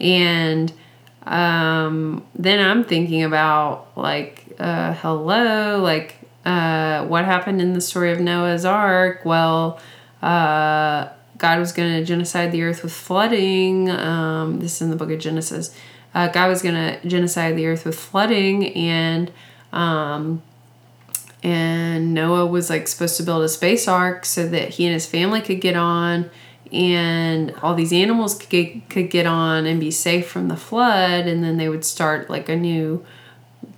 And 0.00 0.72
um, 1.24 2.24
then 2.36 2.64
I'm 2.64 2.84
thinking 2.84 3.24
about 3.24 3.88
like, 3.96 4.44
uh, 4.60 4.92
hello, 4.94 5.80
like, 5.82 6.14
uh, 6.44 7.04
what 7.06 7.24
happened 7.24 7.60
in 7.60 7.72
the 7.72 7.80
story 7.80 8.12
of 8.12 8.20
Noah's 8.20 8.64
Ark? 8.64 9.22
Well, 9.24 9.80
uh, 10.22 11.08
God 11.36 11.58
was 11.58 11.72
going 11.72 11.94
to 11.94 12.04
genocide 12.04 12.52
the 12.52 12.62
earth 12.62 12.84
with 12.84 12.92
flooding. 12.92 13.90
Um, 13.90 14.60
this 14.60 14.76
is 14.76 14.82
in 14.82 14.90
the 14.90 14.96
book 14.96 15.10
of 15.10 15.18
Genesis. 15.18 15.76
Uh, 16.16 16.28
God 16.28 16.48
was 16.48 16.62
going 16.62 16.74
to 16.74 17.06
genocide 17.06 17.58
the 17.58 17.66
earth 17.66 17.84
with 17.84 17.94
flooding, 17.94 18.74
and 18.74 19.30
um, 19.70 20.40
and 21.42 22.14
Noah 22.14 22.46
was 22.46 22.70
like 22.70 22.88
supposed 22.88 23.18
to 23.18 23.22
build 23.22 23.44
a 23.44 23.50
space 23.50 23.86
ark 23.86 24.24
so 24.24 24.48
that 24.48 24.70
he 24.70 24.86
and 24.86 24.94
his 24.94 25.04
family 25.04 25.42
could 25.42 25.60
get 25.60 25.76
on, 25.76 26.30
and 26.72 27.54
all 27.62 27.74
these 27.74 27.92
animals 27.92 28.34
could 28.34 28.48
get, 28.48 28.88
could 28.88 29.10
get 29.10 29.26
on 29.26 29.66
and 29.66 29.78
be 29.78 29.90
safe 29.90 30.26
from 30.26 30.48
the 30.48 30.56
flood, 30.56 31.26
and 31.26 31.44
then 31.44 31.58
they 31.58 31.68
would 31.68 31.84
start 31.84 32.30
like 32.30 32.48
a 32.48 32.56
new 32.56 33.04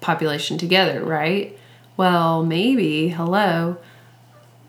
population 0.00 0.58
together, 0.58 1.02
right? 1.02 1.58
Well, 1.96 2.44
maybe 2.44 3.08
hello 3.08 3.78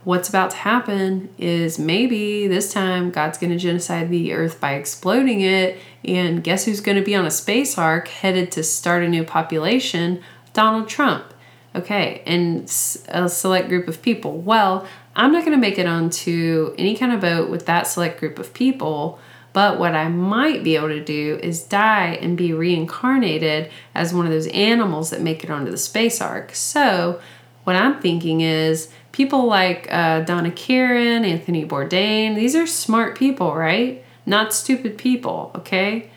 what's 0.09 0.27
about 0.27 0.49
to 0.49 0.57
happen 0.57 1.29
is 1.37 1.77
maybe 1.77 2.47
this 2.47 2.73
time 2.73 3.11
God's 3.11 3.37
going 3.37 3.51
to 3.51 3.59
genocide 3.59 4.09
the 4.09 4.33
earth 4.33 4.59
by 4.59 4.73
exploding 4.73 5.41
it. 5.41 5.77
And 6.03 6.43
guess 6.43 6.65
who's 6.65 6.81
going 6.81 6.97
to 6.97 7.03
be 7.03 7.13
on 7.13 7.27
a 7.27 7.31
space 7.31 7.77
ark 7.77 8.07
headed 8.07 8.51
to 8.53 8.63
start 8.63 9.03
a 9.03 9.07
new 9.07 9.23
population? 9.23 10.23
Donald 10.51 10.89
Trump. 10.89 11.31
Okay, 11.75 12.23
and 12.25 12.63
a 13.09 13.29
select 13.29 13.69
group 13.69 13.87
of 13.87 14.01
people. 14.01 14.39
Well, 14.39 14.87
I'm 15.15 15.31
not 15.31 15.45
going 15.45 15.55
to 15.55 15.61
make 15.61 15.77
it 15.77 15.85
onto 15.85 16.73
any 16.79 16.97
kind 16.97 17.11
of 17.11 17.21
boat 17.21 17.51
with 17.51 17.67
that 17.67 17.85
select 17.85 18.19
group 18.19 18.39
of 18.39 18.51
people. 18.55 19.19
But 19.53 19.77
what 19.77 19.93
I 19.93 20.07
might 20.07 20.63
be 20.63 20.75
able 20.75 20.87
to 20.87 21.03
do 21.03 21.39
is 21.43 21.61
die 21.61 22.17
and 22.19 22.35
be 22.35 22.51
reincarnated 22.51 23.69
as 23.93 24.11
one 24.11 24.25
of 24.25 24.31
those 24.31 24.47
animals 24.47 25.11
that 25.11 25.21
make 25.21 25.43
it 25.43 25.51
onto 25.51 25.69
the 25.69 25.77
space 25.77 26.19
ark. 26.19 26.55
So, 26.55 27.21
what 27.63 27.75
I'm 27.75 28.01
thinking 28.01 28.41
is 28.41 28.89
people 29.11 29.45
like 29.45 29.87
uh, 29.91 30.21
Donna 30.21 30.51
Karan, 30.51 31.25
Anthony 31.25 31.65
Bourdain, 31.65 32.35
these 32.35 32.55
are 32.55 32.67
smart 32.67 33.17
people, 33.17 33.55
right? 33.55 34.03
Not 34.25 34.53
stupid 34.53 34.97
people, 34.97 35.51
okay? 35.55 36.09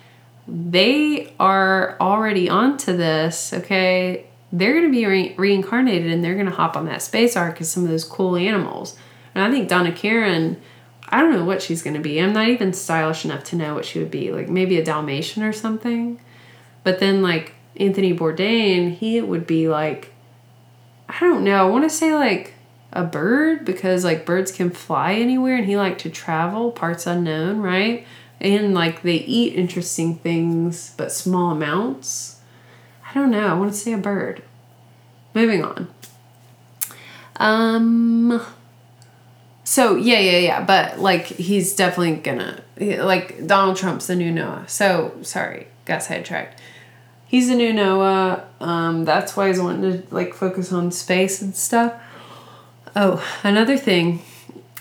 They 0.47 1.33
are 1.41 1.97
already 2.01 2.49
onto 2.49 2.97
this, 2.97 3.53
okay? 3.53 4.27
They're 4.53 4.73
going 4.73 4.87
to 4.87 4.91
be 4.91 5.07
re- 5.07 5.35
reincarnated 5.37 6.11
and 6.11 6.23
they're 6.23 6.35
going 6.35 6.47
to 6.47 6.53
hop 6.53 6.77
on 6.77 6.85
that 6.87 7.03
space 7.03 7.37
ark 7.37 7.61
as 7.61 7.71
some 7.71 7.85
of 7.85 7.91
those 7.91 8.05
cool 8.05 8.37
animals. 8.37 8.99
And 9.35 9.43
I 9.43 9.51
think 9.51 9.69
Donna 9.69 9.93
Karan, 9.93 10.61
I 11.09 11.21
don't 11.21 11.33
know 11.33 11.45
what 11.45 11.63
she's 11.63 11.83
going 11.83 11.95
to 11.95 12.01
be. 12.01 12.19
I'm 12.19 12.33
not 12.33 12.49
even 12.49 12.73
stylish 12.73 13.25
enough 13.25 13.45
to 13.45 13.57
know 13.57 13.75
what 13.75 13.85
she 13.85 13.99
would 13.99 14.11
be. 14.11 14.31
Like 14.31 14.49
maybe 14.49 14.79
a 14.79 14.85
Dalmatian 14.85 15.43
or 15.43 15.53
something. 15.53 16.21
But 16.85 16.99
then, 16.99 17.23
like 17.23 17.55
Anthony 17.77 18.13
Bourdain, 18.15 18.95
he 18.95 19.21
would 19.21 19.47
be 19.47 19.69
like, 19.69 20.13
I 21.09 21.21
don't 21.21 21.45
know, 21.45 21.57
I 21.57 21.69
want 21.69 21.85
to 21.85 21.91
say 21.91 22.15
like 22.15 22.52
a 22.93 23.05
bird 23.05 23.65
because 23.65 24.05
like 24.05 24.27
birds 24.27 24.53
can 24.53 24.71
fly 24.71 25.15
anywhere 25.15 25.57
and 25.57 25.67
he 25.67 25.77
liked 25.77 26.01
to 26.03 26.11
travel 26.11 26.71
parts 26.71 27.07
unknown 27.07 27.61
right? 27.61 28.07
And 28.41 28.75
like 28.75 29.03
they 29.03 29.17
eat 29.17 29.55
interesting 29.55 30.17
things 30.17 30.95
but 30.97 31.13
small 31.13 31.53
amounts. 31.53 32.41
I 33.09 33.15
don't 33.15 33.31
know. 33.31 33.47
I 33.47 33.55
want 33.55 33.73
to 33.73 33.79
say 33.79 33.93
a 33.93 33.99
bird. 33.99 34.43
Moving 35.35 35.65
on. 35.65 35.89
Um 37.37 38.43
so 39.65 39.97
yeah 39.97 40.19
yeah 40.19 40.39
yeah. 40.39 40.65
But 40.65 40.99
like 40.99 41.25
he's 41.27 41.75
definitely 41.75 42.17
gonna 42.17 42.63
like 42.79 43.47
donald 43.47 43.79
trump's 43.79 44.07
the 44.07 44.17
new 44.17 44.31
noah. 44.31 44.65
So 44.67 45.17
sorry 45.23 45.69
got 45.87 46.03
sidetracked. 46.03 46.61
He's 47.27 47.49
the 47.49 47.55
new 47.55 47.73
noah. 47.73 48.47
Um 48.61 49.07
that's 49.07 49.35
why 49.35 49.49
he's 49.49 49.61
wanting 49.61 50.03
to 50.03 50.15
like 50.15 50.35
focus 50.35 50.73
on 50.73 50.93
space 50.93 51.41
and 51.41 51.57
stuff 51.57 51.95
Oh, 52.95 53.25
another 53.43 53.77
thing. 53.77 54.23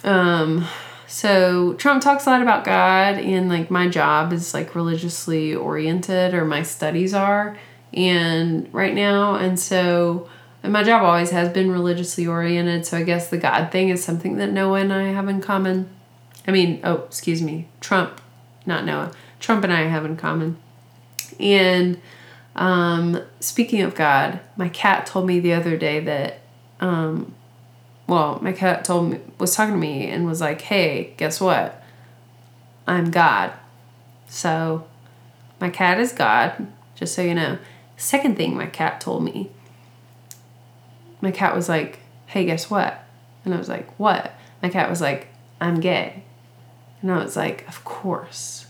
Um, 0.04 0.68
so 1.08 1.74
Trump 1.74 2.02
talks 2.02 2.26
a 2.26 2.30
lot 2.30 2.42
about 2.42 2.66
God, 2.66 3.16
and 3.16 3.48
like 3.48 3.72
my 3.72 3.88
job 3.88 4.34
is 4.34 4.54
like 4.54 4.76
religiously 4.76 5.56
oriented, 5.56 6.34
or 6.34 6.44
my 6.46 6.64
studies 6.64 7.14
are, 7.14 7.58
and 7.94 8.72
right 8.74 8.94
now, 8.94 9.36
and 9.36 9.60
so 9.60 10.30
and 10.64 10.74
my 10.74 10.84
job 10.84 11.04
always 11.04 11.32
has 11.32 11.50
been 11.50 11.72
religiously 11.72 12.28
oriented. 12.28 12.86
So 12.86 12.98
I 12.98 13.04
guess 13.04 13.30
the 13.30 13.38
God 13.38 13.72
thing 13.72 13.90
is 13.90 14.04
something 14.04 14.38
that 14.38 14.52
Noah 14.52 14.82
and 14.82 14.94
I 14.94 15.04
have 15.06 15.28
in 15.28 15.42
common. 15.42 15.90
I 16.48 16.52
mean, 16.52 16.82
oh, 16.84 16.96
excuse 17.04 17.42
me, 17.42 17.68
Trump, 17.80 18.22
not 18.66 18.86
Noah. 18.86 19.12
Trump 19.40 19.64
and 19.64 19.74
I 19.74 19.84
have 19.84 20.06
in 20.06 20.18
common. 20.18 20.58
And 21.40 22.00
um, 22.56 23.22
speaking 23.40 23.82
of 23.82 23.96
God, 23.96 24.40
my 24.56 24.70
cat 24.70 25.06
told 25.06 25.26
me 25.26 25.40
the 25.40 25.54
other 25.54 25.78
day 25.78 26.00
that 26.02 26.42
um, 26.80 27.34
well, 28.12 28.40
my 28.42 28.52
cat 28.52 28.84
told 28.84 29.10
me 29.10 29.22
was 29.40 29.56
talking 29.56 29.74
to 29.74 29.80
me 29.80 30.08
and 30.08 30.26
was 30.26 30.42
like, 30.42 30.60
"Hey, 30.60 31.14
guess 31.16 31.40
what? 31.40 31.82
I'm 32.86 33.10
God." 33.10 33.54
So, 34.28 34.84
my 35.62 35.70
cat 35.70 35.98
is 35.98 36.12
God, 36.12 36.68
just 36.94 37.16
so 37.16 37.22
you 37.22 37.34
know. 37.34 37.58
Second 37.96 38.36
thing 38.36 38.58
my 38.58 38.66
cat 38.66 39.00
told 39.00 39.24
me. 39.24 39.50
My 41.22 41.32
cat 41.32 41.56
was 41.56 41.70
like, 41.70 42.00
"Hey, 42.26 42.44
guess 42.44 42.70
what?" 42.70 43.02
And 43.46 43.54
I 43.54 43.58
was 43.58 43.70
like, 43.70 43.88
"What?" 43.98 44.34
My 44.62 44.68
cat 44.68 44.90
was 44.90 45.00
like, 45.00 45.30
"I'm 45.62 45.80
gay." 45.80 46.24
And 47.02 47.10
I 47.14 47.24
was 47.24 47.38
like, 47.38 47.66
"Of 47.66 47.86
course." 47.86 48.66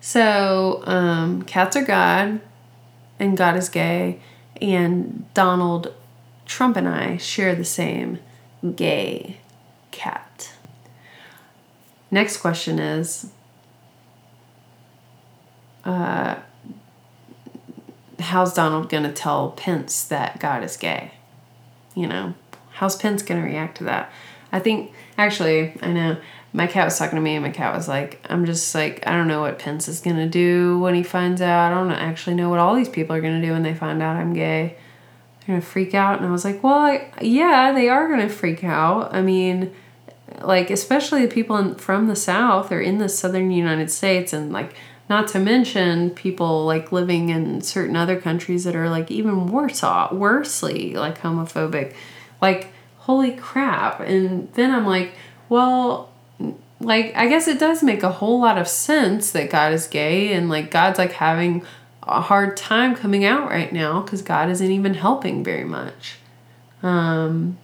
So, 0.00 0.84
um, 0.86 1.42
cats 1.42 1.74
are 1.74 1.84
God, 1.84 2.40
and 3.18 3.36
God 3.36 3.56
is 3.56 3.68
gay, 3.68 4.20
and 4.62 5.26
Donald 5.34 5.92
Trump 6.46 6.76
and 6.76 6.88
I 6.88 7.16
share 7.16 7.54
the 7.54 7.64
same 7.64 8.20
gay 8.74 9.38
cat. 9.90 10.52
Next 12.10 12.38
question 12.38 12.78
is 12.78 13.30
uh, 15.84 16.36
How's 18.18 18.54
Donald 18.54 18.88
going 18.88 19.02
to 19.02 19.12
tell 19.12 19.50
Pence 19.50 20.04
that 20.04 20.40
God 20.40 20.64
is 20.64 20.76
gay? 20.76 21.12
You 21.94 22.06
know, 22.06 22.34
how's 22.72 22.96
Pence 22.96 23.22
going 23.22 23.42
to 23.42 23.46
react 23.46 23.78
to 23.78 23.84
that? 23.84 24.10
I 24.52 24.60
think, 24.60 24.92
actually, 25.18 25.76
I 25.82 25.92
know 25.92 26.16
my 26.52 26.66
cat 26.66 26.84
was 26.84 26.98
talking 26.98 27.16
to 27.16 27.22
me, 27.22 27.34
and 27.34 27.44
my 27.44 27.50
cat 27.50 27.74
was 27.74 27.88
like, 27.88 28.24
I'm 28.30 28.46
just 28.46 28.74
like, 28.74 29.06
I 29.06 29.12
don't 29.12 29.28
know 29.28 29.40
what 29.40 29.58
Pence 29.58 29.88
is 29.88 30.00
going 30.00 30.16
to 30.16 30.28
do 30.28 30.78
when 30.78 30.94
he 30.94 31.02
finds 31.02 31.42
out. 31.42 31.72
I 31.72 31.74
don't 31.74 31.90
actually 31.90 32.36
know 32.36 32.48
what 32.48 32.58
all 32.58 32.74
these 32.74 32.88
people 32.88 33.14
are 33.14 33.20
going 33.20 33.40
to 33.40 33.46
do 33.46 33.52
when 33.52 33.62
they 33.62 33.74
find 33.74 34.02
out 34.02 34.16
I'm 34.16 34.32
gay 34.32 34.76
gonna 35.46 35.60
freak 35.60 35.94
out? 35.94 36.18
And 36.18 36.28
i 36.28 36.30
was 36.30 36.44
like 36.44 36.62
well 36.62 36.78
I, 36.78 37.10
yeah 37.20 37.72
they 37.72 37.88
are 37.88 38.08
gonna 38.08 38.28
freak 38.28 38.64
out. 38.64 39.14
I 39.14 39.22
mean 39.22 39.72
like 40.42 40.70
especially 40.70 41.24
the 41.24 41.32
people 41.32 41.56
in, 41.56 41.74
from 41.76 42.08
the 42.08 42.16
south 42.16 42.70
or 42.70 42.80
in 42.80 42.98
the 42.98 43.08
southern 43.08 43.50
united 43.50 43.90
states 43.90 44.32
and 44.32 44.52
like 44.52 44.74
not 45.08 45.28
to 45.28 45.38
mention 45.38 46.10
people 46.10 46.64
like 46.64 46.90
living 46.90 47.28
in 47.28 47.60
certain 47.60 47.96
other 47.96 48.20
countries 48.20 48.64
that 48.64 48.74
are 48.74 48.90
like 48.90 49.10
even 49.10 49.46
worse 49.46 49.82
off 49.82 50.12
worsely 50.12 50.94
like 50.94 51.20
homophobic. 51.20 51.94
Like 52.40 52.72
holy 52.98 53.36
crap. 53.36 54.00
And 54.00 54.52
then 54.54 54.72
i'm 54.72 54.86
like 54.86 55.12
well 55.48 56.12
like 56.80 57.14
i 57.14 57.26
guess 57.28 57.48
it 57.48 57.58
does 57.58 57.82
make 57.82 58.02
a 58.02 58.10
whole 58.10 58.40
lot 58.40 58.58
of 58.58 58.68
sense 58.68 59.30
that 59.30 59.48
god 59.48 59.72
is 59.72 59.86
gay 59.86 60.34
and 60.34 60.50
like 60.50 60.70
god's 60.70 60.98
like 60.98 61.12
having 61.12 61.64
a 62.06 62.20
hard 62.20 62.56
time 62.56 62.94
coming 62.94 63.24
out 63.24 63.48
right 63.48 63.72
now 63.72 64.00
because 64.00 64.22
God 64.22 64.48
isn't 64.50 64.70
even 64.70 64.94
helping 64.94 65.42
very 65.42 65.64
much. 65.64 66.16
Um, 66.82 67.58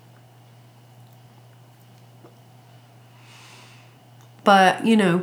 but, 4.43 4.85
you 4.85 4.97
know, 4.97 5.23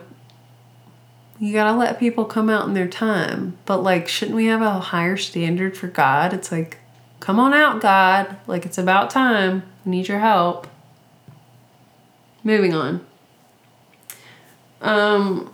you 1.38 1.54
gotta 1.54 1.78
let 1.78 2.00
people 2.00 2.26
come 2.26 2.50
out 2.50 2.68
in 2.68 2.74
their 2.74 2.88
time. 2.88 3.58
But, 3.66 3.84
like, 3.84 4.08
shouldn't 4.08 4.36
we 4.36 4.46
have 4.46 4.62
a 4.62 4.80
higher 4.80 5.18
standard 5.18 5.76
for 5.76 5.88
God? 5.88 6.34
It's 6.34 6.52
like, 6.52 6.78
come 7.20 7.40
on 7.40 7.54
out, 7.54 7.82
God. 7.82 8.38
Like, 8.48 8.66
it's 8.66 8.78
about 8.78 9.10
time. 9.10 9.64
I 9.86 9.90
need 9.90 10.08
your 10.08 10.20
help. 10.20 10.68
Moving 12.44 12.74
on. 12.74 13.06
Um, 14.82 15.54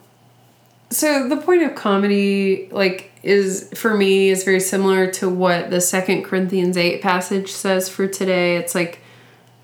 so 0.95 1.27
the 1.27 1.38
point 1.38 1.62
of 1.62 1.75
comedy, 1.75 2.69
like, 2.71 3.12
is 3.21 3.69
for 3.75 3.97
me 3.97 4.29
is 4.29 4.43
very 4.43 4.62
similar 4.62 5.12
to 5.12 5.27
what 5.27 5.69
the 5.69 5.81
second 5.81 6.23
Corinthians 6.23 6.77
8 6.77 7.01
passage 7.01 7.51
says 7.51 7.89
for 7.89 8.08
today. 8.08 8.55
It's 8.55 8.73
like 8.73 8.99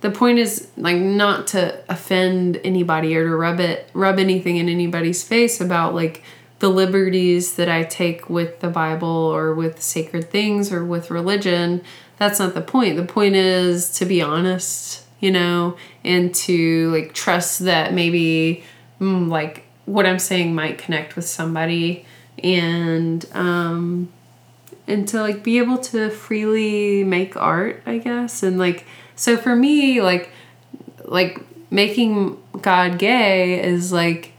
the 0.02 0.10
point 0.10 0.39
is 0.39 0.67
like 0.76 0.98
not 0.98 1.48
to 1.48 1.82
offend 1.88 2.60
anybody 2.63 3.15
or 3.15 3.24
to 3.30 3.36
rub 3.36 3.60
it 3.60 3.89
rub 3.94 4.17
anything 4.17 4.58
in 4.58 4.67
anybody's 4.67 5.24
face 5.24 5.62
about 5.62 5.94
like 5.94 6.24
the 6.58 6.70
liberties 6.70 7.56
that 7.56 7.70
I 7.70 7.84
take 7.84 8.30
with 8.30 8.60
the 8.60 8.70
Bible 8.70 9.08
or 9.08 9.54
with 9.54 9.82
sacred 9.82 10.32
things 10.32 10.74
or 10.74 10.84
with 10.84 11.12
religion. 11.12 11.84
That's 12.17 12.39
not 12.39 12.56
the 12.56 12.62
point. 12.62 12.98
The 12.98 13.06
point 13.06 13.36
is 13.36 13.91
to 14.00 14.06
be 14.06 14.24
honest, 14.24 15.06
you 15.20 15.32
know, 15.32 15.78
and 16.04 16.34
to 16.34 16.91
like 16.91 17.13
trust 17.13 17.60
that 17.60 17.94
maybe 17.94 18.63
mm, 19.00 19.30
like 19.30 19.65
what 19.91 20.06
I'm 20.06 20.19
saying 20.19 20.56
might 20.56 20.77
connect 20.77 21.15
with 21.15 21.25
somebody 21.25 22.06
and 22.43 23.25
um 23.34 24.12
and 24.88 25.08
to 25.10 25.21
like 25.21 25.43
be 25.43 25.58
able 25.58 25.77
to 25.77 26.10
freely 26.10 27.04
make 27.04 27.36
art, 27.38 27.84
I 27.86 27.97
guess. 27.97 28.43
And 28.43 28.58
like 28.58 28.86
so 29.15 29.38
for 29.38 29.56
me 29.56 30.01
like 30.01 30.32
like 31.06 31.39
making 31.69 32.41
God 32.62 32.99
gay 32.99 33.63
is 33.63 33.91
like 33.91 34.34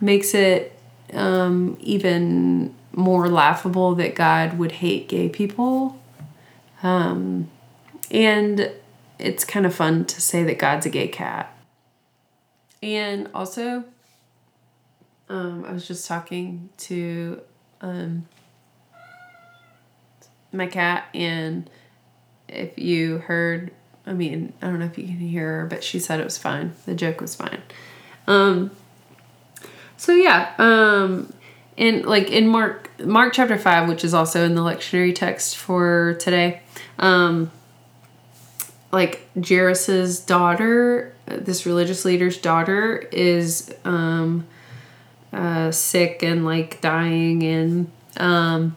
makes 0.00 0.34
it 0.34 0.78
um, 1.12 1.76
even 1.80 2.74
more 2.92 3.28
laughable 3.28 3.94
that 3.96 4.14
God 4.14 4.58
would 4.58 4.72
hate 4.72 5.08
gay 5.08 5.28
people. 5.28 5.98
Um, 6.82 7.50
and 8.10 8.70
it's 9.18 9.44
kind 9.44 9.64
of 9.64 9.74
fun 9.74 10.04
to 10.06 10.20
say 10.20 10.42
that 10.44 10.58
God's 10.58 10.86
a 10.86 10.90
gay 10.90 11.08
cat. 11.08 11.56
And 12.82 13.30
also, 13.34 13.84
um, 15.28 15.64
I 15.64 15.72
was 15.72 15.86
just 15.86 16.06
talking 16.06 16.68
to 16.78 17.40
um, 17.80 18.26
my 20.52 20.66
cat, 20.66 21.06
and 21.14 21.68
if 22.48 22.78
you 22.78 23.18
heard, 23.18 23.72
I 24.06 24.12
mean, 24.12 24.52
I 24.60 24.66
don't 24.66 24.78
know 24.78 24.86
if 24.86 24.98
you 24.98 25.04
can 25.04 25.18
hear 25.18 25.60
her, 25.60 25.66
but 25.66 25.82
she 25.82 25.98
said 25.98 26.20
it 26.20 26.24
was 26.24 26.38
fine. 26.38 26.72
The 26.86 26.94
joke 26.94 27.20
was 27.20 27.34
fine. 27.34 27.62
Um, 28.26 28.70
so 29.96 30.12
yeah, 30.12 30.52
um, 30.58 31.32
in 31.76 32.02
like 32.02 32.30
in 32.30 32.46
Mark 32.48 32.90
Mark 33.00 33.32
chapter 33.32 33.58
five, 33.58 33.88
which 33.88 34.04
is 34.04 34.14
also 34.14 34.44
in 34.44 34.54
the 34.54 34.60
lectionary 34.60 35.14
text 35.14 35.56
for 35.56 36.16
today, 36.20 36.60
um, 36.98 37.50
like 38.92 39.26
Jairus's 39.36 40.20
daughter, 40.20 41.14
this 41.26 41.66
religious 41.66 42.04
leader's 42.04 42.38
daughter, 42.38 43.08
is 43.10 43.74
um, 43.84 44.46
uh, 45.34 45.70
sick 45.70 46.22
and 46.22 46.44
like 46.44 46.80
dying, 46.80 47.42
and 47.42 47.90
um, 48.16 48.76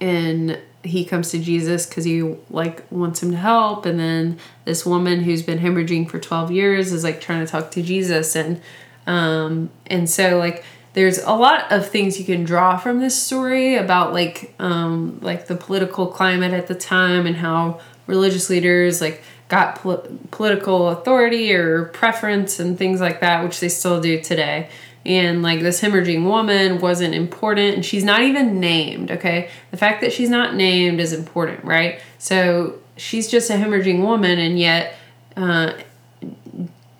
and 0.00 0.60
he 0.82 1.04
comes 1.04 1.30
to 1.30 1.38
Jesus 1.38 1.86
because 1.86 2.04
he 2.04 2.22
like 2.50 2.84
wants 2.90 3.22
him 3.22 3.30
to 3.30 3.36
help, 3.36 3.86
and 3.86 3.98
then 3.98 4.38
this 4.64 4.84
woman 4.84 5.22
who's 5.22 5.42
been 5.42 5.58
hemorrhaging 5.58 6.08
for 6.08 6.18
twelve 6.18 6.50
years 6.50 6.92
is 6.92 7.02
like 7.02 7.20
trying 7.20 7.44
to 7.44 7.50
talk 7.50 7.70
to 7.72 7.82
Jesus, 7.82 8.36
and 8.36 8.60
um, 9.06 9.70
and 9.86 10.08
so 10.08 10.38
like 10.38 10.64
there's 10.92 11.18
a 11.18 11.32
lot 11.32 11.72
of 11.72 11.88
things 11.88 12.18
you 12.18 12.24
can 12.24 12.44
draw 12.44 12.76
from 12.76 13.00
this 13.00 13.20
story 13.20 13.76
about 13.76 14.12
like 14.12 14.54
um, 14.58 15.18
like 15.22 15.46
the 15.46 15.56
political 15.56 16.06
climate 16.06 16.52
at 16.52 16.66
the 16.66 16.74
time 16.74 17.26
and 17.26 17.36
how 17.36 17.80
religious 18.06 18.50
leaders 18.50 19.00
like 19.00 19.22
got 19.48 19.76
pol- 19.76 20.06
political 20.30 20.88
authority 20.88 21.52
or 21.52 21.86
preference 21.86 22.58
and 22.58 22.78
things 22.78 23.00
like 23.00 23.20
that, 23.20 23.42
which 23.44 23.60
they 23.60 23.68
still 23.68 24.00
do 24.00 24.20
today. 24.20 24.68
And 25.06 25.42
like 25.42 25.60
this 25.60 25.80
hemorrhaging 25.82 26.24
woman 26.24 26.80
wasn't 26.80 27.14
important 27.14 27.74
and 27.74 27.84
she's 27.84 28.04
not 28.04 28.22
even 28.22 28.58
named, 28.58 29.10
okay? 29.10 29.50
The 29.70 29.76
fact 29.76 30.00
that 30.00 30.12
she's 30.12 30.30
not 30.30 30.54
named 30.54 30.98
is 30.98 31.12
important, 31.12 31.64
right? 31.64 32.00
So 32.18 32.78
she's 32.96 33.30
just 33.30 33.50
a 33.50 33.54
hemorrhaging 33.54 34.00
woman 34.00 34.38
and 34.38 34.58
yet 34.58 34.96
uh, 35.36 35.74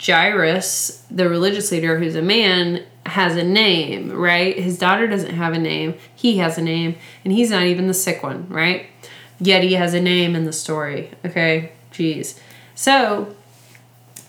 Jairus, 0.05 1.05
the 1.11 1.29
religious 1.29 1.71
leader 1.73 1.99
who's 1.99 2.15
a 2.15 2.23
man, 2.23 2.85
has 3.07 3.37
a 3.37 3.45
name, 3.45 4.11
right? 4.13 4.59
His 4.59 4.79
daughter 4.79 5.07
doesn't 5.07 5.35
have 5.35 5.53
a 5.55 5.59
name. 5.59 5.95
He 6.15 6.39
has 6.39 6.59
a 6.59 6.63
name, 6.63 6.97
and 7.23 7.33
he's 7.33 7.51
not 7.51 7.65
even 7.65 7.87
the 7.87 7.95
sick 7.95 8.23
one, 8.23 8.49
right? 8.49 8.87
Yet 9.39 9.63
he 9.63 9.75
has 9.75 9.95
a 9.95 10.01
name 10.01 10.35
in 10.35 10.45
the 10.45 10.53
story, 10.53 11.11
okay? 11.25 11.73
Jeez. 11.95 12.39
So, 12.75 13.35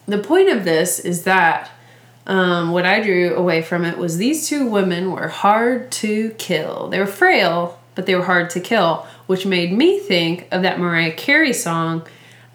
the 0.08 0.19
point 0.19 0.49
of 0.49 0.63
this 0.63 0.99
is 0.99 1.23
that 1.23 1.71
um, 2.28 2.71
what 2.71 2.86
I 2.86 3.01
drew 3.01 3.36
away 3.36 3.62
from 3.62 3.84
it 3.86 3.97
was 3.97 4.17
these 4.17 4.47
two 4.47 4.67
women 4.67 5.12
were 5.12 5.28
hard 5.28 5.91
to 5.93 6.30
kill. 6.38 6.88
They 6.89 6.99
were 6.99 7.06
frail, 7.06 7.80
but 7.95 8.06
they 8.06 8.15
were 8.15 8.23
hard 8.23 8.49
to 8.51 8.60
kill, 8.60 9.08
which 9.25 9.45
made 9.45 9.71
me 9.71 9.99
think 9.99 10.47
of 10.51 10.62
that 10.62 10.80
Mariah 10.80 11.13
Carey 11.13 11.54
song 11.54 12.06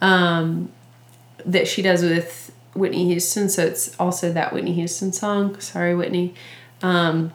um, 0.01 0.71
that 1.45 1.67
she 1.67 1.83
does 1.83 2.03
with 2.03 2.53
Whitney 2.75 3.07
Houston, 3.07 3.49
so 3.49 3.65
it's 3.65 3.99
also 3.99 4.33
that 4.33 4.53
Whitney 4.53 4.73
Houston 4.75 5.13
song. 5.13 5.59
Sorry, 5.61 5.95
Whitney. 5.95 6.35
Um, 6.83 7.33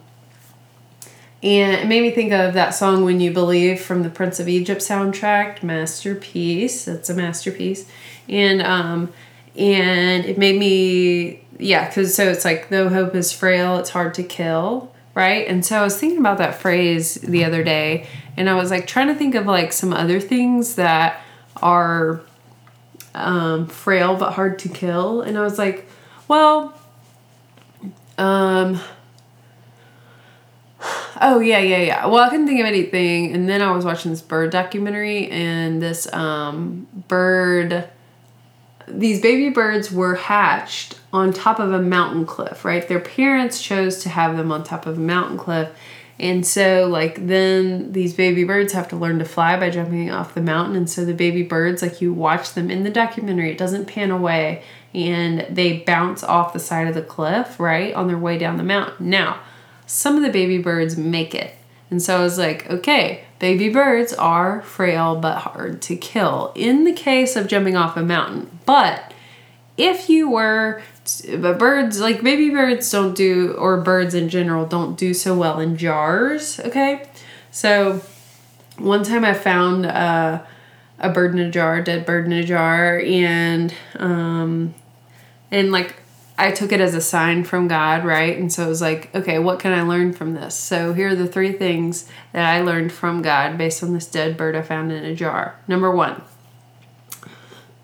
and 1.45 1.75
it 1.75 1.85
made 1.85 2.01
me 2.01 2.09
think 2.09 2.31
of 2.31 2.55
that 2.55 2.71
song 2.71 3.05
When 3.05 3.19
You 3.19 3.31
Believe 3.31 3.79
from 3.79 4.01
the 4.01 4.09
Prince 4.09 4.39
of 4.39 4.49
Egypt 4.49 4.81
soundtrack, 4.81 5.61
masterpiece. 5.61 6.85
That's 6.85 7.07
a 7.11 7.13
masterpiece. 7.13 7.87
And 8.27 8.63
um, 8.63 9.13
and 9.55 10.25
it 10.25 10.39
made 10.39 10.57
me 10.57 11.45
yeah, 11.59 11.87
cuz 11.91 12.15
so 12.15 12.27
it's 12.27 12.43
like 12.43 12.69
though 12.69 12.89
hope 12.89 13.13
is 13.13 13.31
frail, 13.31 13.77
it's 13.77 13.91
hard 13.91 14.15
to 14.15 14.23
kill, 14.23 14.91
right? 15.13 15.47
And 15.47 15.63
so 15.63 15.77
I 15.77 15.83
was 15.83 15.95
thinking 15.99 16.17
about 16.17 16.39
that 16.39 16.59
phrase 16.59 17.13
the 17.13 17.45
other 17.45 17.63
day 17.63 18.07
and 18.35 18.49
I 18.49 18.55
was 18.55 18.71
like 18.71 18.87
trying 18.87 19.09
to 19.09 19.15
think 19.15 19.35
of 19.35 19.45
like 19.45 19.71
some 19.71 19.93
other 19.93 20.19
things 20.19 20.73
that 20.75 21.21
are 21.57 22.21
um, 23.13 23.67
frail 23.67 24.15
but 24.15 24.31
hard 24.31 24.57
to 24.59 24.69
kill. 24.69 25.21
And 25.21 25.37
I 25.37 25.41
was 25.41 25.59
like, 25.59 25.87
well, 26.27 26.73
um, 28.17 28.79
oh 31.21 31.39
yeah, 31.39 31.59
yeah, 31.59 31.77
yeah. 31.79 32.05
Well, 32.05 32.23
I 32.23 32.29
couldn't 32.29 32.47
think 32.47 32.59
of 32.59 32.65
anything. 32.65 33.33
And 33.33 33.47
then 33.47 33.61
I 33.61 33.71
was 33.71 33.85
watching 33.85 34.11
this 34.11 34.21
bird 34.21 34.51
documentary, 34.51 35.29
and 35.29 35.81
this 35.81 36.11
um, 36.13 36.87
bird, 37.07 37.89
these 38.87 39.21
baby 39.21 39.49
birds 39.49 39.91
were 39.91 40.15
hatched 40.15 40.99
on 41.11 41.33
top 41.33 41.59
of 41.59 41.71
a 41.71 41.81
mountain 41.81 42.25
cliff, 42.25 42.65
right? 42.65 42.87
Their 42.87 42.99
parents 42.99 43.61
chose 43.61 43.99
to 44.03 44.09
have 44.09 44.37
them 44.37 44.51
on 44.51 44.63
top 44.63 44.85
of 44.85 44.97
a 44.97 45.01
mountain 45.01 45.37
cliff 45.37 45.69
and 46.17 46.47
so, 46.47 46.87
like, 46.87 47.27
then 47.27 47.91
these 47.91 48.13
baby 48.13 48.45
birds 48.45 48.71
have 48.71 48.87
to 48.89 48.95
learn 48.95 49.19
to 49.19 49.25
fly 49.25 49.59
by 49.59 49.69
jumping 49.69 50.09
off 50.11 50.33
the 50.33 50.41
mountain. 50.41 50.77
And 50.77 50.89
so, 50.89 51.03
the 51.03 51.13
baby 51.13 51.43
birds, 51.43 51.81
like, 51.81 51.99
you 51.99 52.13
watch 52.13 52.53
them 52.53 52.71
in 52.71 52.83
the 52.83 52.89
documentary, 52.89 53.51
it 53.51 53.57
doesn't 53.57 53.85
pan 53.85 54.11
away, 54.11 54.63
and 54.93 55.45
they 55.49 55.79
bounce 55.79 56.23
off 56.23 56.53
the 56.53 56.59
side 56.59 56.87
of 56.87 56.93
the 56.93 57.01
cliff, 57.01 57.59
right, 57.59 57.93
on 57.93 58.07
their 58.07 58.17
way 58.17 58.37
down 58.37 58.55
the 58.55 58.63
mountain. 58.63 59.09
Now, 59.09 59.41
some 59.85 60.15
of 60.15 60.23
the 60.23 60.29
baby 60.29 60.57
birds 60.57 60.97
make 60.97 61.35
it. 61.35 61.55
And 61.91 62.01
so, 62.01 62.17
I 62.17 62.21
was 62.21 62.37
like, 62.37 62.69
okay, 62.69 63.23
baby 63.39 63.69
birds 63.69 64.13
are 64.13 64.61
frail 64.63 65.15
but 65.15 65.39
hard 65.39 65.81
to 65.83 65.95
kill 65.95 66.51
in 66.55 66.83
the 66.83 66.93
case 66.93 67.35
of 67.35 67.47
jumping 67.47 67.75
off 67.75 67.97
a 67.97 68.01
mountain. 68.01 68.59
But 68.65 69.13
if 69.77 70.09
you 70.09 70.29
were 70.29 70.81
but 71.37 71.59
birds 71.59 71.99
like 71.99 72.23
baby 72.23 72.49
birds 72.49 72.89
don't 72.89 73.15
do 73.15 73.53
or 73.53 73.81
birds 73.81 74.15
in 74.15 74.29
general 74.29 74.65
don't 74.65 74.97
do 74.97 75.13
so 75.13 75.37
well 75.37 75.59
in 75.59 75.77
jars 75.77 76.59
okay 76.61 77.07
so 77.51 78.01
one 78.77 79.03
time 79.03 79.23
i 79.23 79.33
found 79.33 79.85
a 79.85 80.47
bird 81.13 81.33
in 81.33 81.39
a 81.39 81.51
jar 81.51 81.81
dead 81.81 82.05
bird 82.05 82.25
in 82.25 82.31
a 82.31 82.43
jar 82.43 82.99
and 82.99 83.73
um 83.99 84.73
and 85.51 85.71
like 85.71 85.95
i 86.37 86.51
took 86.51 86.71
it 86.71 86.81
as 86.81 86.93
a 86.93 87.01
sign 87.01 87.43
from 87.43 87.67
god 87.67 88.05
right? 88.05 88.37
And 88.37 88.51
so 88.51 88.65
it 88.65 88.69
was 88.69 88.81
like 88.81 89.13
okay 89.15 89.39
what 89.39 89.59
can 89.59 89.71
i 89.71 89.81
learn 89.81 90.13
from 90.13 90.33
this? 90.33 90.55
So 90.55 90.93
here 90.93 91.09
are 91.09 91.15
the 91.15 91.27
three 91.27 91.51
things 91.51 92.09
that 92.33 92.45
i 92.45 92.61
learned 92.61 92.91
from 92.91 93.21
god 93.21 93.57
based 93.57 93.83
on 93.83 93.93
this 93.93 94.07
dead 94.07 94.37
bird 94.37 94.55
i 94.55 94.61
found 94.61 94.91
in 94.91 95.03
a 95.03 95.15
jar. 95.15 95.59
Number 95.67 95.91
one. 95.91 96.21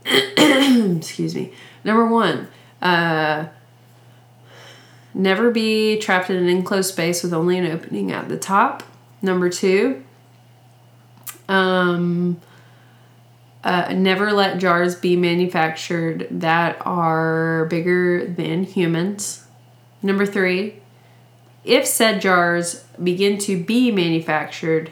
Excuse 0.05 1.35
me. 1.35 1.53
Number 1.83 2.05
one 2.05 2.47
uh, 2.81 3.47
never 5.13 5.51
be 5.51 5.99
trapped 5.99 6.29
in 6.29 6.37
an 6.37 6.49
enclosed 6.49 6.91
space 6.91 7.23
with 7.23 7.33
only 7.33 7.57
an 7.57 7.65
opening 7.65 8.11
at 8.11 8.29
the 8.29 8.37
top. 8.37 8.83
Number 9.21 9.49
two, 9.49 10.03
um, 11.47 12.41
uh, 13.63 13.93
never 13.93 14.31
let 14.31 14.57
jars 14.57 14.95
be 14.95 15.15
manufactured 15.15 16.27
that 16.31 16.77
are 16.81 17.65
bigger 17.65 18.25
than 18.25 18.63
humans. 18.63 19.45
Number 20.01 20.25
three, 20.25 20.81
if 21.63 21.85
said 21.85 22.21
jars 22.21 22.83
begin 23.01 23.37
to 23.39 23.63
be 23.63 23.91
manufactured, 23.91 24.91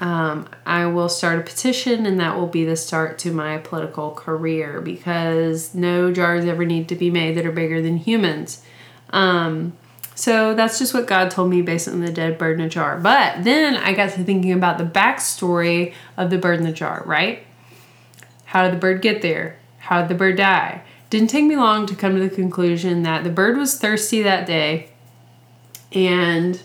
um, 0.00 0.48
I 0.66 0.86
will 0.86 1.08
start 1.08 1.38
a 1.38 1.42
petition, 1.42 2.04
and 2.04 2.18
that 2.18 2.36
will 2.36 2.48
be 2.48 2.64
the 2.64 2.76
start 2.76 3.16
to 3.20 3.32
my 3.32 3.58
political 3.58 4.10
career 4.10 4.80
because 4.80 5.72
no 5.72 6.12
jars 6.12 6.44
ever 6.46 6.64
need 6.64 6.88
to 6.88 6.96
be 6.96 7.10
made 7.10 7.36
that 7.36 7.46
are 7.46 7.52
bigger 7.52 7.80
than 7.80 7.98
humans. 7.98 8.64
Um, 9.10 9.74
so 10.16 10.54
that's 10.54 10.78
just 10.78 10.94
what 10.94 11.06
God 11.06 11.30
told 11.30 11.50
me 11.50 11.62
based 11.62 11.88
on 11.88 12.00
the 12.00 12.12
dead 12.12 12.38
bird 12.38 12.58
in 12.58 12.66
a 12.66 12.68
jar. 12.68 12.98
But 12.98 13.44
then 13.44 13.76
I 13.76 13.92
got 13.92 14.10
to 14.10 14.24
thinking 14.24 14.52
about 14.52 14.78
the 14.78 14.84
backstory 14.84 15.94
of 16.16 16.30
the 16.30 16.38
bird 16.38 16.58
in 16.58 16.64
the 16.64 16.72
jar, 16.72 17.02
right? 17.06 17.44
How 18.54 18.62
did 18.62 18.72
the 18.72 18.78
bird 18.78 19.02
get 19.02 19.20
there? 19.20 19.58
How 19.78 20.00
did 20.00 20.08
the 20.08 20.14
bird 20.14 20.36
die? 20.36 20.82
Didn't 21.10 21.28
take 21.28 21.44
me 21.44 21.56
long 21.56 21.86
to 21.86 21.96
come 21.96 22.14
to 22.14 22.20
the 22.20 22.32
conclusion 22.32 23.02
that 23.02 23.24
the 23.24 23.30
bird 23.30 23.56
was 23.56 23.76
thirsty 23.76 24.22
that 24.22 24.46
day 24.46 24.90
and 25.90 26.62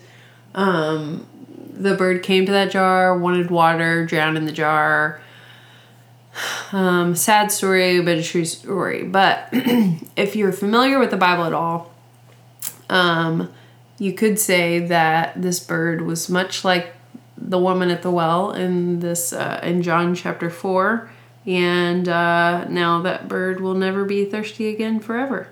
um, 0.54 1.26
the 1.74 1.96
bird 1.96 2.22
came 2.22 2.46
to 2.46 2.52
that 2.52 2.70
jar, 2.70 3.18
wanted 3.18 3.50
water, 3.50 4.06
drowned 4.06 4.38
in 4.38 4.46
the 4.46 4.52
jar. 4.52 5.20
Um, 6.72 7.16
sad 7.16 7.52
story, 7.52 8.00
but 8.02 8.20
a 8.20 8.24
true 8.24 8.46
story. 8.46 9.02
But 9.02 9.50
if 9.52 10.36
you're 10.36 10.52
familiar 10.52 11.00
with 11.00 11.10
the 11.10 11.18
Bible 11.18 11.46
at 11.46 11.54
all, 11.54 11.92
um, 12.88 13.52
you 13.98 14.14
could 14.14 14.38
say 14.38 14.78
that 14.78 15.42
this 15.42 15.60
bird 15.60 16.02
was 16.02 16.30
much 16.30 16.64
like 16.64 16.94
the 17.36 17.58
woman 17.58 17.90
at 17.90 18.04
the 18.04 18.12
well 18.12 18.52
in 18.52 19.00
this 19.00 19.34
uh, 19.34 19.60
in 19.64 19.82
John 19.82 20.14
chapter 20.14 20.52
four, 20.52 21.10
and 21.46 22.08
uh, 22.08 22.66
now 22.66 23.02
that 23.02 23.28
bird 23.28 23.60
will 23.62 23.74
never 23.74 24.06
be 24.06 24.26
thirsty 24.26 24.68
again 24.68 25.00
forever. 25.00 25.48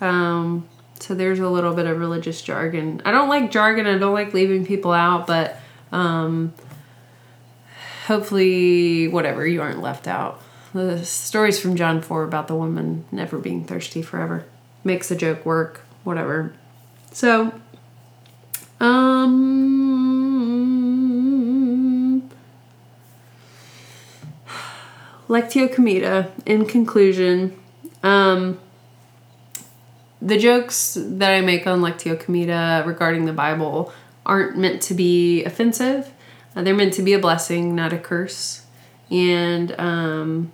Um, 0.00 0.68
so 1.00 1.14
there's 1.14 1.38
a 1.38 1.48
little 1.48 1.74
bit 1.74 1.86
of 1.86 1.98
religious 1.98 2.42
jargon. 2.42 3.02
I 3.04 3.10
don't 3.10 3.28
like 3.28 3.50
jargon. 3.50 3.86
I 3.86 3.98
don't 3.98 4.14
like 4.14 4.34
leaving 4.34 4.64
people 4.64 4.92
out, 4.92 5.26
but 5.26 5.56
um, 5.90 6.54
hopefully, 8.06 9.08
whatever 9.08 9.46
you 9.46 9.62
aren't 9.62 9.80
left 9.80 10.06
out. 10.06 10.40
The 10.74 11.04
stories 11.04 11.60
from 11.60 11.76
John 11.76 12.00
four 12.00 12.24
about 12.24 12.48
the 12.48 12.54
woman 12.54 13.04
never 13.12 13.38
being 13.38 13.64
thirsty 13.64 14.00
forever 14.00 14.44
makes 14.84 15.08
the 15.08 15.16
joke 15.16 15.44
work. 15.44 15.82
Whatever. 16.04 16.54
So, 17.12 17.52
Lectio 25.32 25.72
Comeda. 25.72 26.30
In 26.44 26.66
conclusion, 26.66 27.58
um 28.02 28.58
the 30.20 30.38
jokes 30.38 30.96
that 31.00 31.34
I 31.34 31.40
make 31.40 31.66
on 31.66 31.80
Lectio 31.80 32.14
Comeda 32.18 32.84
regarding 32.86 33.24
the 33.24 33.32
Bible 33.32 33.92
aren't 34.24 34.56
meant 34.56 34.80
to 34.82 34.94
be 34.94 35.42
offensive. 35.44 36.12
Uh, 36.54 36.62
they're 36.62 36.76
meant 36.76 36.92
to 36.94 37.02
be 37.02 37.12
a 37.12 37.18
blessing, 37.18 37.74
not 37.74 37.92
a 37.92 37.98
curse. 37.98 38.64
And 39.10 39.72
um, 39.80 40.52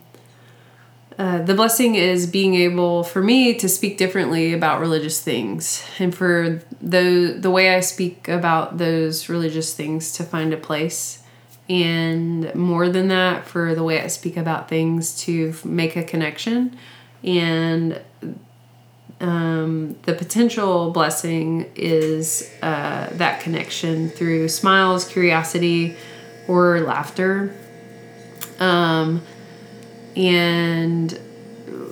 uh, 1.18 1.42
the 1.42 1.54
blessing 1.54 1.96
is 1.96 2.26
being 2.26 2.54
able 2.54 3.02
for 3.02 3.20
me 3.20 3.54
to 3.54 3.68
speak 3.68 3.98
differently 3.98 4.54
about 4.54 4.80
religious 4.80 5.20
things, 5.20 5.84
and 5.98 6.14
for 6.14 6.62
the 6.80 7.36
the 7.38 7.50
way 7.50 7.74
I 7.74 7.80
speak 7.80 8.28
about 8.28 8.78
those 8.78 9.28
religious 9.28 9.74
things 9.74 10.12
to 10.12 10.22
find 10.24 10.54
a 10.54 10.56
place, 10.56 11.22
and 11.68 12.54
more 12.54 12.88
than 12.88 13.08
that, 13.08 13.46
for 13.46 13.74
the 13.74 13.82
way 13.82 14.02
I 14.02 14.06
speak 14.06 14.36
about 14.36 14.68
things 14.68 15.18
to 15.22 15.54
make 15.64 15.96
a 15.96 16.02
connection, 16.02 16.76
and 17.22 18.00
um, 19.20 19.96
the 20.02 20.14
potential 20.14 20.90
blessing 20.90 21.70
is 21.74 22.50
uh, 22.62 23.08
that 23.12 23.40
connection 23.40 24.08
through 24.10 24.48
smiles, 24.48 25.06
curiosity, 25.06 25.96
or 26.46 26.80
laughter. 26.80 27.54
Um, 28.60 29.22
and 30.16 31.18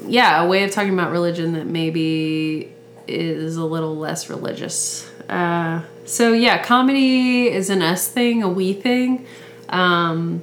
yeah, 0.06 0.42
a 0.42 0.48
way 0.48 0.64
of 0.64 0.70
talking 0.70 0.92
about 0.92 1.10
religion 1.10 1.52
that 1.54 1.66
maybe 1.66 2.72
is 3.06 3.56
a 3.56 3.64
little 3.64 3.96
less 3.96 4.30
religious. 4.30 5.10
Uh, 5.28 5.82
so 6.04 6.32
yeah, 6.32 6.62
comedy 6.62 7.48
is 7.48 7.70
an 7.70 7.82
us 7.82 8.08
thing, 8.08 8.42
a 8.42 8.48
we 8.48 8.72
thing. 8.72 9.26
Um, 9.68 10.42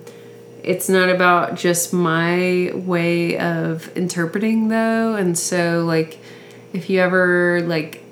it's 0.64 0.88
not 0.88 1.10
about 1.10 1.56
just 1.56 1.94
my 1.94 2.72
way 2.74 3.38
of 3.38 3.96
interpreting 3.98 4.70
though, 4.70 5.16
and 5.16 5.38
so 5.38 5.84
like 5.86 6.20
if 6.72 6.90
you 6.90 7.00
ever 7.00 7.62
like 7.62 8.04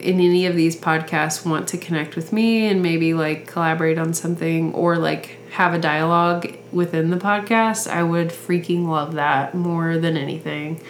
in 0.00 0.18
any 0.18 0.46
of 0.46 0.56
these 0.56 0.74
podcasts 0.74 1.46
want 1.46 1.68
to 1.68 1.78
connect 1.78 2.16
with 2.16 2.32
me 2.32 2.66
and 2.66 2.82
maybe 2.82 3.14
like 3.14 3.46
collaborate 3.46 3.98
on 3.98 4.12
something 4.12 4.74
or 4.74 4.98
like 4.98 5.36
have 5.52 5.74
a 5.74 5.78
dialogue 5.78 6.56
within 6.72 7.10
the 7.10 7.16
podcast, 7.16 7.88
I 7.88 8.02
would 8.02 8.28
freaking 8.30 8.88
love 8.88 9.14
that 9.14 9.54
more 9.54 9.98
than 9.98 10.16
anything. 10.16 10.80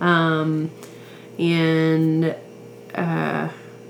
Um, 0.00 0.70
and 1.38 2.36
uh, 2.94 3.48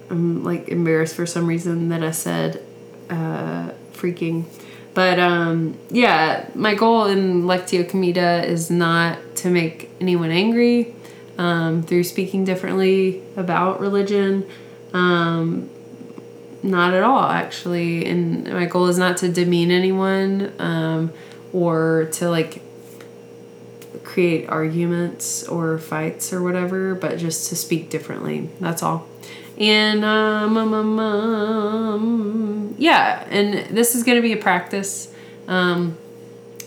I'm 0.08 0.44
like 0.44 0.68
embarrassed 0.68 1.14
for 1.14 1.26
some 1.26 1.46
reason 1.46 1.90
that 1.90 2.02
I 2.02 2.12
said 2.12 2.62
uh, 3.10 3.70
freaking. 3.92 4.44
But 4.92 5.20
um, 5.20 5.78
yeah, 5.90 6.48
my 6.54 6.74
goal 6.74 7.06
in 7.06 7.42
Lectio 7.44 7.88
Comeda 7.88 8.44
is 8.44 8.70
not 8.70 9.18
to 9.36 9.50
make 9.50 9.90
anyone 10.00 10.30
angry 10.30 10.94
um, 11.38 11.82
through 11.82 12.04
speaking 12.04 12.44
differently 12.44 13.22
about 13.36 13.80
religion. 13.80 14.48
Um, 14.92 15.70
not 16.62 16.92
at 16.92 17.02
all, 17.02 17.24
actually. 17.24 18.04
And 18.06 18.52
my 18.52 18.66
goal 18.66 18.88
is 18.88 18.98
not 18.98 19.16
to 19.18 19.28
demean 19.28 19.70
anyone 19.70 20.52
um, 20.58 21.12
or 21.52 22.08
to 22.12 22.28
like 22.28 22.62
create 24.04 24.48
arguments 24.48 25.44
or 25.44 25.78
fights 25.78 26.32
or 26.32 26.42
whatever, 26.42 26.94
but 26.94 27.18
just 27.18 27.48
to 27.48 27.56
speak 27.56 27.90
differently. 27.90 28.50
That's 28.60 28.82
all. 28.82 29.06
And 29.60 30.04
um, 30.06 30.56
um, 30.56 30.98
um, 30.98 32.74
yeah, 32.78 33.26
and 33.28 33.76
this 33.76 33.94
is 33.94 34.02
going 34.04 34.16
to 34.16 34.22
be 34.22 34.32
a 34.32 34.38
practice. 34.38 35.12
Um, 35.46 35.98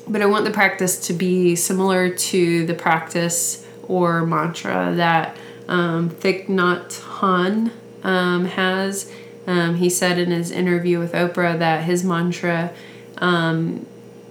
but 0.08 0.22
I 0.22 0.28
want 0.28 0.46
the 0.46 0.52
practice 0.52 1.08
to 1.08 1.14
be 1.14 1.56
similar 1.56 2.10
to 2.10 2.66
the 2.68 2.76
practice 2.76 3.66
or 3.88 4.26
mantra 4.28 4.94
that 4.96 5.36
um, 5.68 6.12
Thich 6.12 6.46
Nhat 6.46 7.02
Hanh 7.18 7.72
um, 8.04 8.46
has. 8.46 9.12
Um, 9.48 9.76
he 9.76 9.90
said 9.90 10.20
in 10.20 10.30
his 10.30 10.52
interview 10.52 11.00
with 11.00 11.14
Oprah 11.14 11.58
that 11.58 11.86
his 11.86 12.04
mantra 12.04 12.72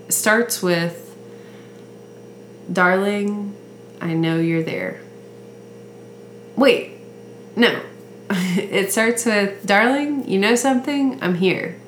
starts 0.08 0.62
with, 0.62 1.16
Darling, 2.72 3.56
I 4.00 4.14
know 4.14 4.38
you're 4.38 4.62
there. 4.62 5.00
Wait, 6.56 6.92
no. 7.56 7.82
it 8.56 8.92
starts 8.92 9.26
with, 9.26 9.66
Darling, 9.66 10.28
you 10.28 10.38
know 10.38 10.54
something? 10.54 11.22
I'm 11.22 11.34
here. 11.34 11.78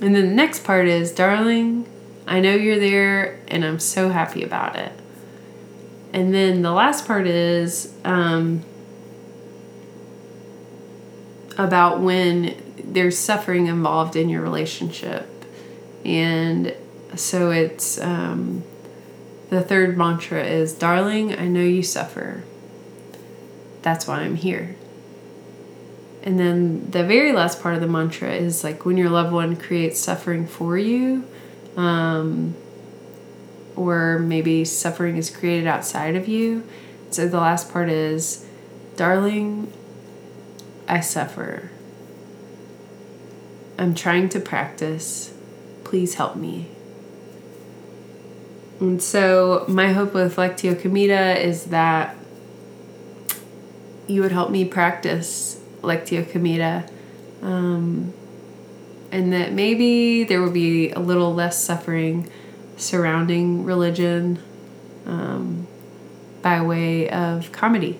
And 0.00 0.14
then 0.14 0.28
the 0.28 0.34
next 0.34 0.64
part 0.64 0.86
is, 0.86 1.12
Darling, 1.12 1.86
I 2.26 2.40
know 2.40 2.54
you're 2.54 2.78
there 2.78 3.38
and 3.48 3.64
I'm 3.64 3.78
so 3.78 4.08
happy 4.08 4.42
about 4.42 4.76
it. 4.76 4.92
And 6.12 6.32
then 6.32 6.62
the 6.62 6.72
last 6.72 7.06
part 7.06 7.26
is 7.26 7.94
um, 8.04 8.64
about 11.58 12.00
when 12.00 12.56
there's 12.82 13.18
suffering 13.18 13.66
involved 13.66 14.16
in 14.16 14.28
your 14.28 14.40
relationship. 14.40 15.28
And 16.04 16.74
so 17.14 17.50
it's 17.50 18.00
um, 18.00 18.64
the 19.50 19.60
third 19.60 19.98
mantra 19.98 20.42
is 20.44 20.72
Darling, 20.72 21.38
I 21.38 21.46
know 21.46 21.62
you 21.62 21.82
suffer. 21.82 22.42
That's 23.82 24.06
why 24.06 24.20
I'm 24.20 24.36
here. 24.36 24.76
And 26.22 26.38
then 26.38 26.90
the 26.90 27.02
very 27.04 27.32
last 27.32 27.62
part 27.62 27.74
of 27.74 27.80
the 27.80 27.86
mantra 27.86 28.32
is 28.32 28.62
like 28.62 28.84
when 28.84 28.96
your 28.96 29.08
loved 29.08 29.32
one 29.32 29.56
creates 29.56 29.98
suffering 29.98 30.46
for 30.46 30.76
you. 30.76 31.24
Um, 31.76 32.54
or 33.76 34.18
maybe 34.18 34.64
suffering 34.64 35.16
is 35.16 35.30
created 35.30 35.66
outside 35.66 36.16
of 36.16 36.28
you. 36.28 36.64
So 37.10 37.26
the 37.26 37.38
last 37.38 37.72
part 37.72 37.88
is, 37.88 38.46
darling, 38.96 39.72
I 40.86 41.00
suffer. 41.00 41.70
I'm 43.78 43.94
trying 43.94 44.28
to 44.30 44.40
practice. 44.40 45.32
Please 45.84 46.14
help 46.14 46.36
me. 46.36 46.68
And 48.78 49.02
so, 49.02 49.64
my 49.68 49.92
hope 49.92 50.14
with 50.14 50.36
Lectio 50.36 50.78
Comeda 50.78 51.38
is 51.38 51.66
that 51.66 52.16
you 54.06 54.22
would 54.22 54.32
help 54.32 54.50
me 54.50 54.64
practice 54.64 55.59
Lectio 55.82 56.28
Comeda. 56.28 56.88
Um, 57.42 58.12
and 59.12 59.32
that 59.32 59.52
maybe 59.52 60.24
there 60.24 60.40
will 60.40 60.52
be 60.52 60.90
a 60.90 61.00
little 61.00 61.34
less 61.34 61.62
suffering 61.62 62.30
surrounding 62.76 63.64
religion 63.64 64.38
um, 65.06 65.66
by 66.42 66.62
way 66.62 67.08
of 67.10 67.50
comedy. 67.52 67.98